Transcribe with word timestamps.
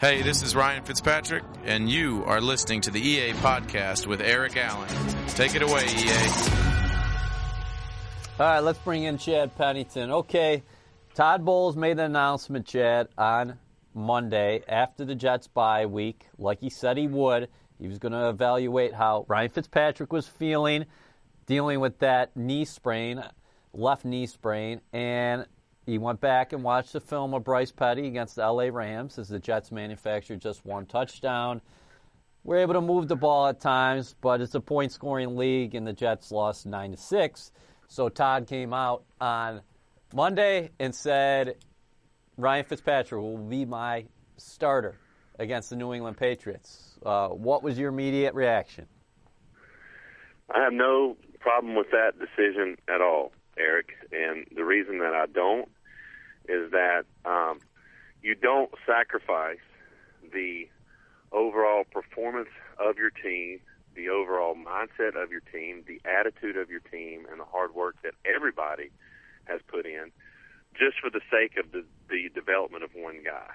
Hey, 0.00 0.22
this 0.22 0.42
is 0.42 0.56
Ryan 0.56 0.82
Fitzpatrick, 0.82 1.44
and 1.62 1.86
you 1.90 2.24
are 2.24 2.40
listening 2.40 2.80
to 2.80 2.90
the 2.90 3.06
EA 3.06 3.32
podcast 3.34 4.06
with 4.06 4.22
Eric 4.22 4.56
Allen. 4.56 4.88
Take 5.28 5.54
it 5.54 5.60
away, 5.60 5.84
EA. 5.84 6.16
All 8.38 8.46
right, 8.46 8.60
let's 8.60 8.78
bring 8.78 9.04
in 9.04 9.18
Chad 9.18 9.54
Pennington. 9.56 10.10
Okay, 10.10 10.62
Todd 11.12 11.44
Bowles 11.44 11.76
made 11.76 11.98
an 11.98 12.06
announcement, 12.06 12.64
Chad, 12.64 13.08
on 13.18 13.58
Monday 13.92 14.62
after 14.66 15.04
the 15.04 15.14
Jets 15.14 15.48
bye 15.48 15.84
week, 15.84 16.28
like 16.38 16.60
he 16.60 16.70
said 16.70 16.96
he 16.96 17.06
would. 17.06 17.50
He 17.78 17.86
was 17.86 17.98
going 17.98 18.12
to 18.12 18.30
evaluate 18.30 18.94
how 18.94 19.26
Ryan 19.28 19.50
Fitzpatrick 19.50 20.14
was 20.14 20.26
feeling, 20.26 20.86
dealing 21.44 21.78
with 21.78 21.98
that 21.98 22.34
knee 22.34 22.64
sprain, 22.64 23.22
left 23.74 24.06
knee 24.06 24.26
sprain, 24.26 24.80
and 24.94 25.44
he 25.90 25.98
went 25.98 26.20
back 26.20 26.52
and 26.52 26.62
watched 26.62 26.92
the 26.92 27.00
film 27.00 27.34
of 27.34 27.42
Bryce 27.42 27.72
Petty 27.72 28.06
against 28.06 28.36
the 28.36 28.48
LA 28.48 28.68
Rams 28.70 29.18
as 29.18 29.28
the 29.28 29.40
Jets 29.40 29.72
manufactured 29.72 30.40
just 30.40 30.64
one 30.64 30.86
touchdown. 30.86 31.60
We're 32.44 32.58
able 32.58 32.74
to 32.74 32.80
move 32.80 33.08
the 33.08 33.16
ball 33.16 33.48
at 33.48 33.60
times, 33.60 34.14
but 34.20 34.40
it's 34.40 34.54
a 34.54 34.60
point 34.60 34.92
scoring 34.92 35.36
league, 35.36 35.74
and 35.74 35.84
the 35.84 35.92
Jets 35.92 36.30
lost 36.30 36.64
9 36.64 36.92
to 36.92 36.96
6. 36.96 37.52
So 37.88 38.08
Todd 38.08 38.46
came 38.46 38.72
out 38.72 39.02
on 39.20 39.62
Monday 40.14 40.70
and 40.78 40.94
said, 40.94 41.56
Ryan 42.36 42.64
Fitzpatrick 42.66 43.20
will 43.20 43.36
be 43.36 43.64
my 43.64 44.04
starter 44.36 44.96
against 45.40 45.70
the 45.70 45.76
New 45.76 45.92
England 45.92 46.16
Patriots. 46.16 46.98
Uh, 47.04 47.30
what 47.30 47.64
was 47.64 47.76
your 47.76 47.88
immediate 47.88 48.34
reaction? 48.34 48.86
I 50.54 50.62
have 50.62 50.72
no 50.72 51.16
problem 51.40 51.74
with 51.74 51.90
that 51.90 52.12
decision 52.20 52.76
at 52.88 53.00
all, 53.00 53.32
Eric. 53.58 53.88
And 54.12 54.46
the 54.54 54.64
reason 54.64 55.00
that 55.00 55.14
I 55.14 55.26
don't 55.26 55.68
is 56.50 56.70
that 56.72 57.04
um, 57.24 57.60
you 58.22 58.34
don't 58.34 58.70
sacrifice 58.84 59.62
the 60.32 60.68
overall 61.32 61.84
performance 61.84 62.50
of 62.78 62.96
your 62.96 63.10
team, 63.10 63.60
the 63.94 64.08
overall 64.08 64.54
mindset 64.54 65.20
of 65.20 65.30
your 65.30 65.42
team, 65.52 65.84
the 65.86 66.00
attitude 66.08 66.56
of 66.56 66.70
your 66.70 66.80
team, 66.80 67.26
and 67.30 67.40
the 67.40 67.44
hard 67.44 67.74
work 67.74 67.96
that 68.02 68.14
everybody 68.24 68.90
has 69.44 69.60
put 69.68 69.86
in 69.86 70.10
just 70.74 70.98
for 71.00 71.10
the 71.10 71.20
sake 71.30 71.56
of 71.56 71.72
the, 71.72 71.84
the 72.08 72.28
development 72.34 72.84
of 72.84 72.90
one 72.94 73.22
guy. 73.24 73.50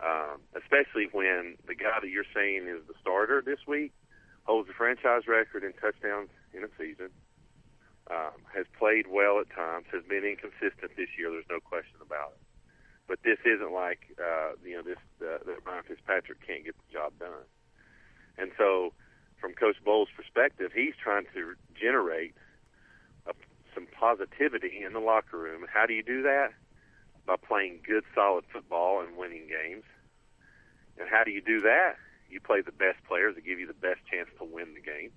Um, 0.00 0.40
especially 0.56 1.08
when 1.12 1.56
the 1.66 1.74
guy 1.74 2.00
that 2.00 2.08
you're 2.08 2.28
saying 2.34 2.66
is 2.66 2.82
the 2.88 2.94
starter 3.00 3.42
this 3.44 3.60
week 3.68 3.92
holds 4.44 4.66
the 4.66 4.74
franchise 4.74 5.28
record 5.28 5.62
in 5.62 5.72
touchdowns 5.74 6.28
in 6.52 6.64
a 6.64 6.68
season, 6.76 7.10
um, 8.12 8.36
has 8.54 8.66
played 8.78 9.06
well 9.08 9.40
at 9.40 9.48
times, 9.50 9.86
has 9.92 10.04
been 10.04 10.24
inconsistent 10.24 10.92
this 10.96 11.08
year. 11.16 11.30
There's 11.30 11.48
no 11.48 11.60
question 11.60 11.96
about 12.04 12.36
it. 12.36 12.42
But 13.08 13.18
this 13.24 13.38
isn't 13.44 13.72
like 13.72 14.14
uh, 14.20 14.52
you 14.64 14.76
know 14.76 14.82
this 14.82 15.00
uh, 15.20 15.40
that 15.46 15.64
Ryan 15.64 15.84
Fitzpatrick 15.88 16.46
can't 16.46 16.64
get 16.64 16.76
the 16.76 16.92
job 16.92 17.12
done. 17.18 17.44
And 18.38 18.52
so, 18.56 18.92
from 19.40 19.52
Coach 19.54 19.76
Bowles' 19.84 20.08
perspective, 20.14 20.72
he's 20.74 20.94
trying 21.02 21.24
to 21.34 21.54
generate 21.74 22.34
a, 23.26 23.32
some 23.74 23.86
positivity 23.98 24.82
in 24.84 24.92
the 24.92 25.00
locker 25.00 25.36
room. 25.36 25.66
How 25.72 25.86
do 25.86 25.94
you 25.94 26.02
do 26.02 26.22
that? 26.22 26.52
By 27.26 27.36
playing 27.36 27.80
good, 27.86 28.04
solid 28.14 28.44
football 28.52 29.00
and 29.00 29.16
winning 29.16 29.48
games. 29.48 29.84
And 30.98 31.08
how 31.08 31.24
do 31.24 31.30
you 31.30 31.40
do 31.42 31.60
that? 31.62 31.96
You 32.30 32.40
play 32.40 32.62
the 32.62 32.72
best 32.72 33.02
players 33.06 33.34
that 33.34 33.44
give 33.44 33.58
you 33.58 33.66
the 33.66 33.74
best 33.74 34.00
chance 34.10 34.28
to 34.38 34.44
win 34.44 34.74
the 34.74 34.80
game. 34.80 35.10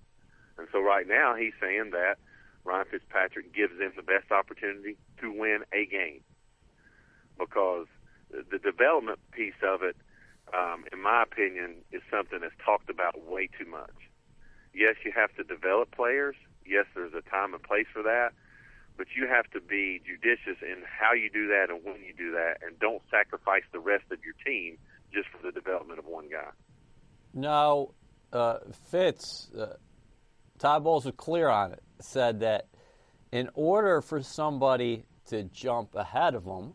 And 0.57 0.67
so 0.71 0.81
right 0.81 1.07
now 1.07 1.35
he's 1.35 1.53
saying 1.61 1.91
that 1.91 2.17
Ryan 2.66 2.88
Fitzpatrick 2.89 3.53
gives 3.53 3.77
them 3.77 3.94
the 3.95 4.03
best 4.03 4.31
opportunity 4.31 4.97
to 5.21 5.31
win 5.31 5.63
a 5.71 5.85
game 5.85 6.21
because 7.38 7.88
the 8.30 8.58
development 8.58 9.19
piece 9.31 9.59
of 9.63 9.83
it, 9.83 9.95
um, 10.53 10.83
in 10.91 11.02
my 11.02 11.23
opinion, 11.23 11.75
is 11.91 12.02
something 12.09 12.39
that's 12.41 12.55
talked 12.63 12.89
about 12.89 13.23
way 13.25 13.47
too 13.47 13.69
much. 13.69 13.95
Yes, 14.73 14.95
you 15.05 15.11
have 15.16 15.33
to 15.36 15.43
develop 15.43 15.91
players. 15.95 16.36
Yes, 16.66 16.86
there's 16.95 17.13
a 17.13 17.21
time 17.30 17.53
and 17.53 17.61
place 17.61 17.86
for 17.93 18.03
that, 18.03 18.31
but 18.97 19.08
you 19.15 19.27
have 19.27 19.49
to 19.52 19.61
be 19.61 20.02
judicious 20.05 20.61
in 20.61 20.83
how 20.86 21.14
you 21.14 21.30
do 21.30 21.47
that 21.47 21.67
and 21.70 21.83
when 21.83 22.03
you 22.03 22.14
do 22.17 22.32
that, 22.32 22.58
and 22.65 22.77
don't 22.80 23.02
sacrifice 23.11 23.64
the 23.71 23.80
rest 23.80 24.05
of 24.11 24.20
your 24.26 24.33
team 24.45 24.77
just 25.14 25.27
for 25.30 25.39
the 25.45 25.52
development 25.52 25.99
of 25.99 26.05
one 26.05 26.27
guy. 26.30 26.49
Now, 27.33 27.89
uh, 28.33 28.59
Fitz, 28.89 29.49
uh, 29.58 29.76
Todd 30.60 30.83
Bowles 30.83 31.05
was 31.05 31.14
clear 31.17 31.49
on 31.49 31.73
it. 31.73 31.82
Said 31.99 32.39
that 32.42 32.67
in 33.32 33.49
order 33.54 34.02
for 34.02 34.21
somebody 34.21 35.05
to 35.27 35.43
jump 35.43 35.95
ahead 35.95 36.36
of 36.36 36.45
him, 36.45 36.73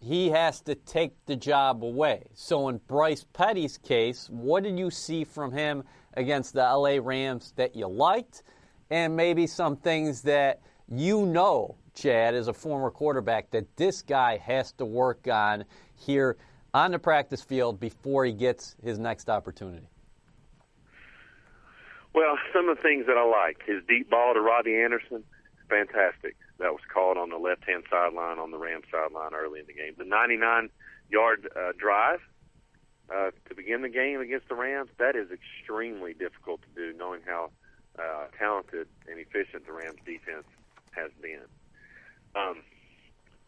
he 0.00 0.30
has 0.30 0.60
to 0.62 0.74
take 0.74 1.12
the 1.26 1.36
job 1.36 1.82
away. 1.82 2.24
So 2.34 2.68
in 2.68 2.78
Bryce 2.86 3.24
Petty's 3.32 3.78
case, 3.78 4.28
what 4.30 4.62
did 4.62 4.78
you 4.78 4.90
see 4.90 5.24
from 5.24 5.52
him 5.52 5.82
against 6.14 6.52
the 6.52 6.60
LA 6.60 6.98
Rams 7.00 7.52
that 7.56 7.74
you 7.74 7.86
liked, 7.86 8.42
and 8.90 9.16
maybe 9.16 9.46
some 9.46 9.76
things 9.76 10.22
that 10.22 10.60
you 10.88 11.24
know, 11.24 11.76
Chad, 11.94 12.34
as 12.34 12.48
a 12.48 12.52
former 12.52 12.90
quarterback, 12.90 13.50
that 13.50 13.76
this 13.76 14.02
guy 14.02 14.36
has 14.38 14.72
to 14.72 14.84
work 14.84 15.26
on 15.26 15.64
here 15.94 16.36
on 16.74 16.90
the 16.90 16.98
practice 16.98 17.42
field 17.42 17.80
before 17.80 18.24
he 18.24 18.32
gets 18.32 18.76
his 18.82 18.98
next 18.98 19.30
opportunity? 19.30 19.88
Well, 22.14 22.38
some 22.54 22.68
of 22.68 22.76
the 22.76 22.82
things 22.82 23.06
that 23.06 23.18
I 23.18 23.24
like 23.26 23.62
his 23.66 23.82
deep 23.86 24.08
ball 24.08 24.34
to 24.34 24.40
Robby 24.40 24.76
Anderson, 24.76 25.24
fantastic. 25.68 26.36
That 26.58 26.72
was 26.72 26.82
called 26.92 27.18
on 27.18 27.30
the 27.30 27.36
left 27.36 27.64
hand 27.64 27.82
sideline 27.90 28.38
on 28.38 28.52
the 28.52 28.58
Rams 28.58 28.84
sideline 28.90 29.34
early 29.34 29.60
in 29.60 29.66
the 29.66 29.74
game. 29.74 29.94
The 29.98 30.04
99 30.04 30.70
yard 31.10 31.48
uh, 31.54 31.72
drive 31.76 32.20
uh, 33.12 33.30
to 33.48 33.54
begin 33.54 33.82
the 33.82 33.88
game 33.88 34.20
against 34.20 34.48
the 34.48 34.54
Rams, 34.54 34.88
that 34.98 35.16
is 35.16 35.28
extremely 35.30 36.14
difficult 36.14 36.60
to 36.62 36.68
do, 36.74 36.96
knowing 36.96 37.20
how 37.26 37.50
uh, 37.98 38.26
talented 38.38 38.88
and 39.08 39.18
efficient 39.18 39.66
the 39.66 39.72
Rams 39.72 39.98
defense 40.06 40.46
has 40.92 41.10
been. 41.20 41.44
Um, 42.34 42.62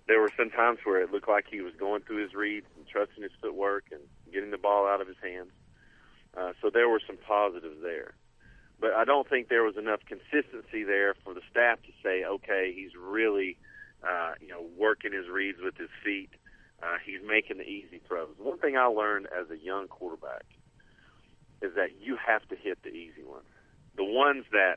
there 0.07 0.21
were 0.21 0.31
some 0.37 0.51
times 0.51 0.79
where 0.85 1.01
it 1.01 1.11
looked 1.11 1.29
like 1.29 1.47
he 1.51 1.61
was 1.61 1.75
going 1.79 2.03
through 2.03 2.23
his 2.23 2.35
reads 2.35 2.67
and 2.77 2.87
trusting 2.87 3.23
his 3.23 3.33
footwork 3.41 3.85
and 3.91 4.01
getting 4.33 4.51
the 4.51 4.59
ball 4.59 4.87
out 4.87 5.01
of 5.01 5.09
his 5.09 5.17
hands. 5.23 5.51
Uh, 6.37 6.53
so 6.61 6.71
there 6.71 6.89
were 6.89 7.01
some 7.07 7.17
positives 7.17 7.81
there. 7.83 8.15
But 8.81 8.93
I 8.93 9.05
don't 9.05 9.29
think 9.29 9.49
there 9.49 9.63
was 9.63 9.77
enough 9.77 10.01
consistency 10.07 10.85
there 10.85 11.15
for 11.25 11.33
the 11.33 11.41
staff 11.51 11.79
to 11.83 11.93
say, 12.03 12.25
okay, 12.25 12.73
he's 12.75 12.91
really, 12.95 13.57
uh, 14.03 14.33
you 14.41 14.49
know, 14.49 14.67
working 14.77 15.13
his 15.13 15.29
reads 15.29 15.59
with 15.63 15.77
his 15.77 15.89
feet. 16.05 16.31
Uh, 16.83 16.97
he's 17.05 17.21
making 17.27 17.57
the 17.57 17.65
easy 17.65 18.03
throws. 18.07 18.35
One 18.39 18.59
thing 18.59 18.77
I 18.77 18.85
learned 18.85 19.29
as 19.33 19.51
a 19.51 19.57
young 19.57 19.89
quarterback 19.89 20.45
is 21.63 21.75
that 21.75 22.01
you 22.01 22.17
have 22.17 22.47
to 22.49 22.57
hit 22.57 22.83
the 22.83 22.91
easy 22.91 23.25
ones. 23.25 23.49
The 23.97 24.05
ones 24.05 24.45
that, 24.53 24.77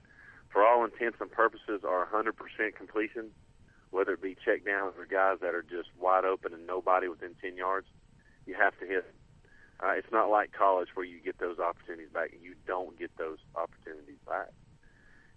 for 0.50 0.66
all 0.66 0.86
intents 0.86 1.18
and 1.20 1.30
purposes, 1.30 1.82
are 1.86 2.08
100% 2.08 2.76
completion, 2.76 3.32
whether 3.92 4.14
it 4.14 4.22
be 4.22 4.38
check 4.46 4.64
downs 4.66 4.94
or 4.98 5.06
guys 5.06 5.40
that 5.42 5.54
are 5.54 5.62
just 5.62 5.90
wide 6.00 6.24
open 6.24 6.54
and 6.54 6.66
nobody 6.66 7.10
within 7.10 7.36
10 7.42 7.58
yards, 7.58 7.88
you 8.46 8.56
have 8.56 8.78
to 8.80 8.86
hit 8.86 9.06
uh, 9.82 9.92
it's 9.92 10.12
not 10.12 10.30
like 10.30 10.52
college 10.52 10.90
where 10.94 11.06
you 11.06 11.20
get 11.20 11.40
those 11.40 11.60
opportunities 11.60 12.12
back. 12.14 12.34
And 12.34 12.44
you 12.44 12.56
don't 12.68 12.98
get 13.00 13.16
those 13.18 13.40
opportunities 13.56 14.20
back. 14.28 14.50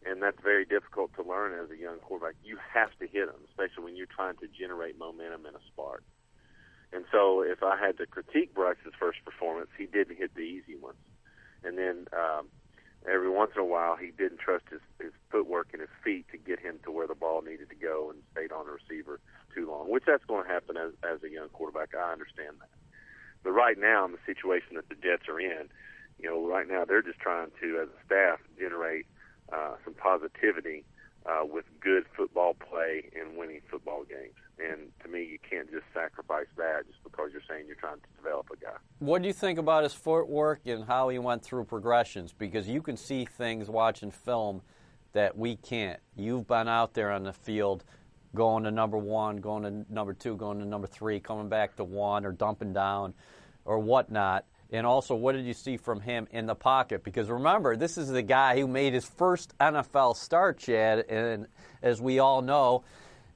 And 0.04 0.20
that's 0.20 0.41
very 0.42 0.64
difficult 0.64 1.14
to 1.14 1.22
learn 1.22 1.53
as 1.54 1.70
a 1.70 1.80
young 1.80 1.98
quarterback. 1.98 2.34
You 2.42 2.58
have 2.75 2.91
to 2.98 3.06
hit 3.06 3.26
them, 3.26 3.41
especially 3.48 3.84
when 3.84 3.97
you're 3.97 4.10
trying 4.10 4.36
to 4.38 4.48
generate 4.48 4.98
momentum 4.98 5.47
and 5.47 5.54
a 5.54 5.62
spark. 5.72 6.02
And 6.92 7.04
so 7.10 7.41
if 7.41 7.62
I 7.62 7.78
had 7.78 7.97
to 7.98 8.06
critique 8.06 8.52
Bryce's 8.52 8.92
first 8.98 9.25
performance, 9.25 9.70
he 9.78 9.86
didn't 9.86 10.16
hit 10.16 10.34
the 10.34 10.42
easy 10.42 10.76
ones. 10.76 10.98
And 11.62 11.78
then 11.78 12.06
um, 12.12 12.48
every 13.08 13.31
once 13.31 13.52
in 13.54 13.62
a 13.62 13.64
while, 13.64 13.97
he 13.97 14.10
didn't 14.10 14.38
trust 14.38 14.64
his, 14.70 14.81
his 15.00 15.12
footwork 15.31 15.69
and 15.72 15.81
his 15.81 15.91
feet 16.02 16.26
to 16.32 16.36
get 16.36 16.58
him 16.58 16.81
to 16.84 16.91
where 16.91 17.06
the 17.06 17.14
ball 17.14 17.41
needed 17.41 17.70
to 17.70 17.76
go 17.76 18.10
and 18.10 18.20
stayed 18.32 18.50
on 18.50 18.66
the 18.66 18.72
receiver 18.72 19.20
too 19.54 19.70
long, 19.70 19.88
which 19.88 20.04
that's 20.04 20.25
going 20.25 20.44
to 20.44 20.52
happen 20.52 20.76
as, 20.76 20.92
as 21.06 21.22
a 21.22 21.31
young 21.31 21.48
quarterback. 21.50 21.94
I 21.94 22.12
understand 22.12 22.56
that. 22.58 22.81
But 23.42 23.53
right 23.53 23.78
now, 23.78 24.04
in 24.04 24.12
the 24.12 24.19
situation 24.26 24.76
that 24.76 24.88
the 24.88 24.94
Jets 24.94 25.28
are 25.28 25.40
in, 25.40 25.69
you 26.19 26.28
know, 26.28 26.46
right 26.46 26.69
now 26.69 26.84
they're 26.84 27.02
just 27.02 27.19
trying 27.19 27.49
to, 27.61 27.81
as 27.82 27.88
a 27.88 28.06
staff, 28.06 28.38
generate 28.58 29.06
uh, 29.52 29.75
some 29.84 29.94
positivity 29.94 30.84
uh, 31.26 31.44
with 31.44 31.64
good 31.81 32.05
football 32.16 32.55
play 32.55 33.11
and 33.19 33.37
winning 33.37 33.61
football 33.70 34.05
games. 34.05 34.34
And 34.58 34.90
to 35.02 35.08
me, 35.08 35.25
you 35.25 35.38
can't 35.49 35.70
just 35.70 35.84
sacrifice 35.94 36.46
that 36.56 36.87
just 36.87 37.02
because 37.02 37.31
you're 37.32 37.43
saying 37.49 37.66
you're 37.66 37.76
trying 37.76 37.96
to 37.96 38.22
develop 38.22 38.46
a 38.52 38.56
guy. 38.56 38.76
What 38.99 39.22
do 39.22 39.28
you 39.28 39.34
think 39.34 39.58
about 39.58 39.82
his 39.82 39.94
footwork 39.94 40.61
and 40.66 40.84
how 40.84 41.08
he 41.08 41.19
went 41.19 41.43
through 41.43 41.64
progressions? 41.64 42.32
Because 42.37 42.69
you 42.69 42.82
can 42.82 42.96
see 42.96 43.25
things 43.25 43.69
watching 43.69 44.11
film 44.11 44.62
that 45.12 45.37
we 45.37 45.56
can't. 45.56 46.00
You've 46.16 46.46
been 46.46 46.69
out 46.69 46.94
there 46.94 47.11
on 47.11 47.25
the 47.25 47.32
field 47.32 47.84
going 48.34 48.64
to 48.64 48.70
number 48.70 48.96
one, 48.96 49.37
going 49.37 49.62
to 49.62 49.93
number 49.93 50.14
two, 50.14 50.37
going 50.37 50.58
to 50.58 50.64
number 50.64 50.87
three, 50.87 51.20
coming 51.20 51.49
back 51.49 51.76
to 51.76 51.84
one, 51.84 52.25
or 52.25 52.32
dumping 52.32 52.72
down, 52.72 53.14
or 53.64 53.79
whatnot. 53.79 54.44
And 54.70 54.87
also, 54.87 55.14
what 55.14 55.32
did 55.32 55.44
you 55.44 55.53
see 55.53 55.76
from 55.76 56.00
him 56.00 56.26
in 56.31 56.47
the 56.47 56.55
pocket? 56.55 57.05
Because 57.05 57.29
remember, 57.29 57.76
this 57.76 57.99
is 57.99 58.09
the 58.09 58.23
guy 58.23 58.59
who 58.59 58.67
made 58.67 58.94
his 58.94 59.05
first 59.05 59.56
NFL 59.59 60.17
start, 60.17 60.59
Chad. 60.59 61.00
And 61.11 61.47
as 61.82 62.00
we 62.00 62.20
all 62.20 62.41
know, 62.41 62.85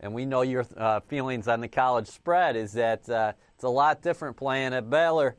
and 0.01 0.15
we 0.15 0.25
know 0.25 0.43
your 0.43 0.67
uh, 0.77 1.01
feelings 1.01 1.47
on 1.47 1.61
the 1.61 1.69
college 1.69 2.09
spread, 2.09 2.57
is 2.57 2.73
that 2.73 3.09
uh, 3.09 3.33
it's 3.55 3.65
a 3.65 3.69
lot 3.69 4.01
different 4.03 4.37
playing 4.37 4.73
at 4.73 4.89
Baylor 4.89 5.37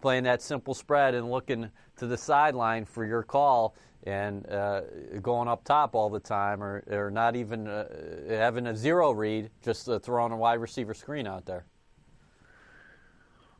playing 0.00 0.24
that 0.24 0.42
simple 0.42 0.74
spread 0.74 1.14
and 1.14 1.30
looking 1.30 1.70
to 1.96 2.06
the 2.06 2.16
sideline 2.16 2.84
for 2.84 3.04
your 3.04 3.22
call 3.22 3.74
and 4.04 4.48
uh, 4.48 4.80
going 5.20 5.46
up 5.46 5.62
top 5.64 5.94
all 5.94 6.08
the 6.08 6.20
time, 6.20 6.62
or, 6.62 6.82
or 6.90 7.10
not 7.10 7.36
even 7.36 7.68
uh, 7.68 7.86
having 8.28 8.66
a 8.66 8.74
zero 8.74 9.10
read, 9.10 9.50
just 9.62 9.88
uh, 9.88 9.98
throwing 9.98 10.32
a 10.32 10.36
wide 10.36 10.54
receiver 10.54 10.94
screen 10.94 11.26
out 11.26 11.44
there? 11.44 11.66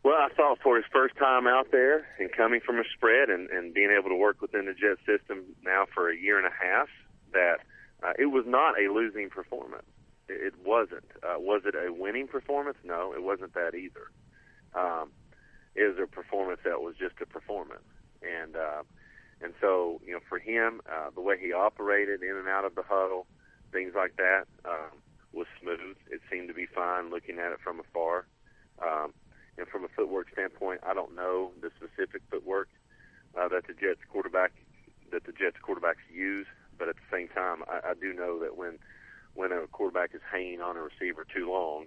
Well, 0.02 0.16
I 0.16 0.28
thought 0.34 0.58
for 0.62 0.76
his 0.76 0.86
first 0.90 1.16
time 1.16 1.46
out 1.46 1.72
there 1.72 2.06
and 2.18 2.32
coming 2.32 2.60
from 2.64 2.78
a 2.78 2.84
spread 2.94 3.28
and, 3.28 3.50
and 3.50 3.74
being 3.74 3.90
able 3.96 4.08
to 4.08 4.16
work 4.16 4.40
within 4.40 4.64
the 4.64 4.72
Jet 4.72 4.96
system 5.04 5.44
now 5.62 5.84
for 5.94 6.10
a 6.10 6.16
year 6.16 6.38
and 6.38 6.46
a 6.46 6.50
half, 6.50 6.88
that 7.32 7.58
uh, 8.02 8.12
it 8.18 8.26
was 8.26 8.44
not 8.46 8.80
a 8.80 8.90
losing 8.90 9.28
performance. 9.28 9.84
It, 10.28 10.40
it 10.40 10.54
wasn't. 10.64 11.04
Uh, 11.22 11.38
was 11.38 11.62
it 11.66 11.74
a 11.74 11.92
winning 11.92 12.28
performance? 12.28 12.78
No, 12.82 13.12
it 13.12 13.22
wasn't 13.22 13.52
that 13.54 13.74
either. 13.74 14.10
Um, 14.74 15.10
it 15.74 15.84
was 15.84 15.98
a 16.02 16.06
performance 16.06 16.60
that 16.64 16.80
was 16.80 16.94
just 16.96 17.20
a 17.20 17.26
performance, 17.26 17.86
and 18.22 18.56
uh, 18.56 18.82
and 19.42 19.52
so 19.60 20.00
you 20.04 20.12
know 20.12 20.20
for 20.28 20.38
him, 20.38 20.80
uh, 20.90 21.10
the 21.14 21.20
way 21.20 21.36
he 21.38 21.52
operated 21.52 22.22
in 22.22 22.36
and 22.36 22.48
out 22.48 22.64
of 22.64 22.74
the 22.74 22.82
huddle, 22.82 23.26
things 23.72 23.92
like 23.94 24.16
that, 24.16 24.46
um, 24.64 24.98
was 25.32 25.46
smooth. 25.60 25.96
It 26.10 26.20
seemed 26.30 26.48
to 26.48 26.54
be 26.54 26.66
fine 26.66 27.10
looking 27.10 27.38
at 27.38 27.52
it 27.52 27.58
from 27.62 27.80
afar. 27.80 28.26
Um, 28.82 29.12
and 29.60 29.68
from 29.68 29.84
a 29.84 29.88
footwork 29.88 30.28
standpoint, 30.32 30.80
I 30.82 30.94
don't 30.94 31.14
know 31.14 31.52
the 31.60 31.70
specific 31.76 32.22
footwork 32.30 32.68
uh, 33.38 33.48
that 33.48 33.66
the 33.66 33.74
Jets 33.74 34.00
quarterback 34.10 34.52
that 35.12 35.24
the 35.24 35.32
Jets 35.32 35.56
quarterbacks 35.60 36.06
use, 36.12 36.46
but 36.78 36.88
at 36.88 36.96
the 36.96 37.08
same 37.12 37.28
time, 37.28 37.62
I, 37.68 37.90
I 37.90 37.94
do 37.94 38.14
know 38.14 38.40
that 38.40 38.56
when 38.56 38.78
when 39.34 39.52
a 39.52 39.66
quarterback 39.68 40.14
is 40.14 40.22
hanging 40.30 40.60
on 40.60 40.76
a 40.76 40.82
receiver 40.82 41.26
too 41.28 41.50
long, 41.50 41.86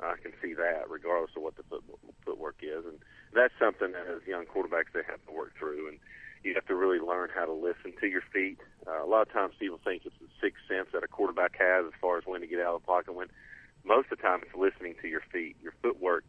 I 0.00 0.16
can 0.20 0.32
see 0.42 0.52
that 0.54 0.90
regardless 0.90 1.30
of 1.36 1.42
what 1.42 1.56
the 1.56 1.62
foot, 1.62 1.84
footwork 2.24 2.56
is, 2.60 2.84
and 2.84 2.98
that's 3.32 3.54
something 3.58 3.92
that 3.92 4.06
as 4.10 4.26
young 4.26 4.44
quarterbacks 4.44 4.92
they 4.92 5.06
have 5.08 5.24
to 5.26 5.32
work 5.32 5.52
through, 5.58 5.88
and 5.88 5.98
you 6.42 6.54
have 6.54 6.66
to 6.66 6.74
really 6.74 6.98
learn 6.98 7.30
how 7.32 7.46
to 7.46 7.52
listen 7.52 7.94
to 8.00 8.06
your 8.08 8.22
feet. 8.32 8.58
Uh, 8.86 9.04
a 9.04 9.06
lot 9.06 9.22
of 9.22 9.32
times 9.32 9.54
people 9.60 9.78
think 9.84 10.02
it's 10.04 10.16
the 10.20 10.28
sixth 10.40 10.60
sense 10.66 10.88
that 10.92 11.04
a 11.04 11.08
quarterback 11.08 11.54
has 11.56 11.86
as 11.86 11.92
far 12.00 12.18
as 12.18 12.24
when 12.26 12.40
to 12.40 12.48
get 12.48 12.58
out 12.58 12.74
of 12.74 12.82
the 12.82 12.86
pocket. 12.86 13.14
When 13.14 13.28
most 13.84 14.10
of 14.10 14.18
the 14.18 14.22
time 14.22 14.40
it's 14.42 14.56
listening 14.56 14.96
to 15.02 15.08
your 15.08 15.22
feet, 15.32 15.56
your 15.62 15.72
footwork 15.80 16.24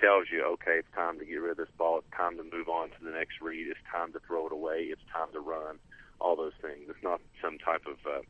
tells 0.00 0.26
you, 0.30 0.44
okay, 0.58 0.78
it's 0.78 0.94
time 0.94 1.18
to 1.18 1.24
get 1.24 1.36
rid 1.36 1.52
of 1.52 1.56
this 1.56 1.74
ball. 1.76 1.98
It's 1.98 2.16
time 2.16 2.36
to 2.38 2.44
move 2.44 2.68
on 2.68 2.90
to 2.90 3.00
the 3.02 3.10
next 3.10 3.40
read. 3.40 3.66
It's 3.68 3.80
time 3.90 4.12
to 4.12 4.20
throw 4.26 4.46
it 4.46 4.52
away. 4.52 4.88
It's 4.90 5.02
time 5.12 5.28
to 5.32 5.40
run. 5.40 5.78
All 6.20 6.34
those 6.34 6.56
things. 6.60 6.86
It's 6.88 7.02
not 7.02 7.20
some 7.42 7.58
type 7.58 7.86
of 7.86 7.98
uh, 8.06 8.22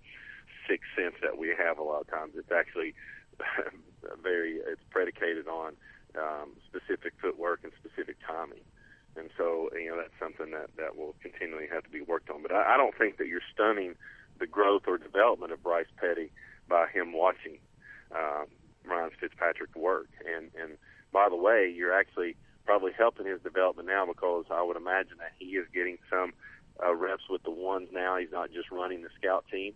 sixth 0.69 0.89
sense 0.97 1.15
that 1.23 1.39
we 1.39 1.55
have 1.57 1.79
a 1.79 1.83
lot 1.83 2.03
of 2.03 2.09
times. 2.09 2.33
It's 2.37 2.53
actually 2.53 2.95
very. 4.23 4.61
It's 4.61 4.83
predicated 4.91 5.49
on 5.49 5.73
um, 6.17 6.57
specific 6.69 7.15
footwork 7.21 7.61
and 7.65 7.73
specific 7.81 8.17
timing. 8.27 8.61
And 9.17 9.31
so, 9.37 9.71
you 9.75 9.89
know, 9.89 9.97
that's 9.97 10.15
something 10.21 10.53
that 10.53 10.71
that 10.77 10.97
will 10.97 11.15
continually 11.23 11.67
have 11.73 11.83
to 11.85 11.91
be 11.91 12.03
worked 12.03 12.31
on. 12.31 12.43
But 12.43 12.53
I, 12.53 12.75
I 12.75 12.77
don't 12.77 12.97
think 12.97 13.17
that 13.19 13.27
you're 13.27 13.45
stunning 13.53 13.95
the 14.39 14.47
growth 14.47 14.83
or 14.87 14.99
development 14.99 15.53
of 15.53 15.63
Bryce 15.63 15.91
Petty 15.97 16.31
by 16.69 16.87
him 16.87 17.13
watching 17.13 17.59
um, 18.15 18.47
Ryan 18.85 19.11
Fitzpatrick 19.19 19.75
work. 19.75 20.09
And 20.25 20.51
and 20.61 20.79
by 21.13 21.29
the 21.29 21.37
way, 21.37 21.73
you're 21.75 21.93
actually 21.93 22.37
probably 22.65 22.93
helping 22.93 23.27
his 23.27 23.41
development 23.41 23.89
now 23.89 24.05
because 24.07 24.45
I 24.51 24.63
would 24.63 24.77
imagine 24.77 25.17
that 25.19 25.33
he 25.39 25.57
is 25.57 25.67
getting 25.73 25.99
some 26.11 26.33
uh, 26.85 26.95
reps 26.95 27.25
with 27.29 27.43
the 27.43 27.51
ones 27.51 27.89
now. 27.93 28.17
He's 28.19 28.33
not 28.33 28.53
just 28.53 28.71
running 28.71 29.03
the 29.03 29.09
scout 29.19 29.45
team. 29.51 29.75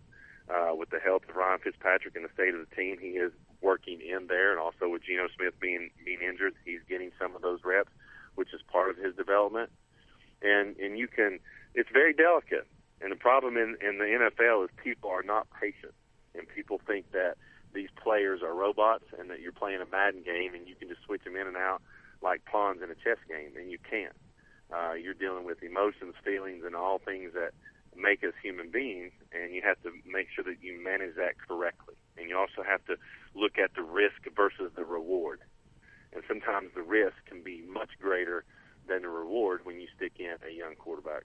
Uh, 0.49 0.75
with 0.75 0.89
the 0.89 0.99
help 0.99 1.23
of 1.29 1.35
Ryan 1.35 1.59
Fitzpatrick 1.63 2.17
and 2.17 2.25
the 2.25 2.33
state 2.33 2.53
of 2.53 2.59
the 2.59 2.75
team, 2.75 2.97
he 2.99 3.15
is 3.15 3.31
working 3.61 4.01
in 4.01 4.27
there, 4.27 4.51
and 4.51 4.59
also 4.59 4.89
with 4.89 5.01
Geno 5.03 5.27
Smith 5.37 5.53
being 5.59 5.89
being 6.03 6.19
injured, 6.21 6.53
he's 6.65 6.81
getting 6.89 7.11
some 7.17 7.33
of 7.33 7.41
those 7.41 7.59
reps, 7.63 7.91
which 8.35 8.53
is 8.53 8.59
part 8.69 8.89
of 8.89 8.97
his 8.97 9.15
development. 9.15 9.71
And 10.41 10.75
and 10.77 10.99
you 10.99 11.07
can, 11.07 11.39
it's 11.73 11.89
very 11.93 12.13
delicate. 12.13 12.67
And 12.99 13.11
the 13.11 13.15
problem 13.15 13.55
in 13.55 13.77
in 13.81 13.99
the 13.99 14.03
NFL 14.03 14.65
is 14.65 14.69
people 14.83 15.09
are 15.09 15.23
not 15.23 15.47
patient, 15.59 15.93
and 16.35 16.45
people 16.47 16.81
think 16.85 17.09
that 17.13 17.37
these 17.73 17.89
players 18.01 18.41
are 18.41 18.53
robots 18.53 19.05
and 19.17 19.29
that 19.29 19.41
you're 19.41 19.51
playing 19.51 19.81
a 19.81 19.85
Madden 19.85 20.23
game 20.23 20.53
and 20.53 20.67
you 20.67 20.75
can 20.75 20.87
just 20.87 21.01
switch 21.03 21.23
them 21.23 21.35
in 21.35 21.47
and 21.47 21.57
out 21.57 21.81
like 22.23 22.45
pawns 22.45 22.81
in 22.81 22.89
a 22.89 22.95
chess 22.95 23.19
game, 23.27 23.51
and 23.57 23.69
you 23.69 23.77
can't. 23.77 24.15
Uh, 24.73 24.93
you're 24.93 25.13
dealing 25.13 25.45
with 25.45 25.61
emotions, 25.61 26.15
feelings, 26.23 26.63
and 26.65 26.75
all 26.75 26.97
things 26.97 27.33
that 27.33 27.51
make 27.95 28.23
us 28.23 28.33
human 28.41 28.71
beings, 28.71 29.11
and 29.33 29.53
you 29.53 29.61
have 29.61 29.79
to 29.83 29.91
make 30.09 30.27
sure 30.33 30.43
that 30.43 30.63
you 30.63 30.81
manage 30.81 31.15
that 31.15 31.33
correctly. 31.37 31.93
And 32.17 32.29
you 32.29 32.37
also 32.37 32.63
have 32.65 32.83
to 32.85 32.95
look 33.35 33.59
at 33.59 33.75
the 33.75 33.83
risk 33.83 34.23
versus 34.35 34.71
the 34.75 34.85
reward. 34.85 35.41
And 36.13 36.23
sometimes 36.27 36.69
the 36.73 36.81
risk 36.81 37.17
can 37.27 37.43
be 37.43 37.61
much 37.61 37.89
greater 38.01 38.45
than 38.87 39.03
the 39.03 39.09
reward 39.09 39.61
when 39.63 39.79
you 39.79 39.87
stick 39.95 40.13
in 40.17 40.35
a 40.47 40.51
young 40.51 40.75
quarterback. 40.75 41.23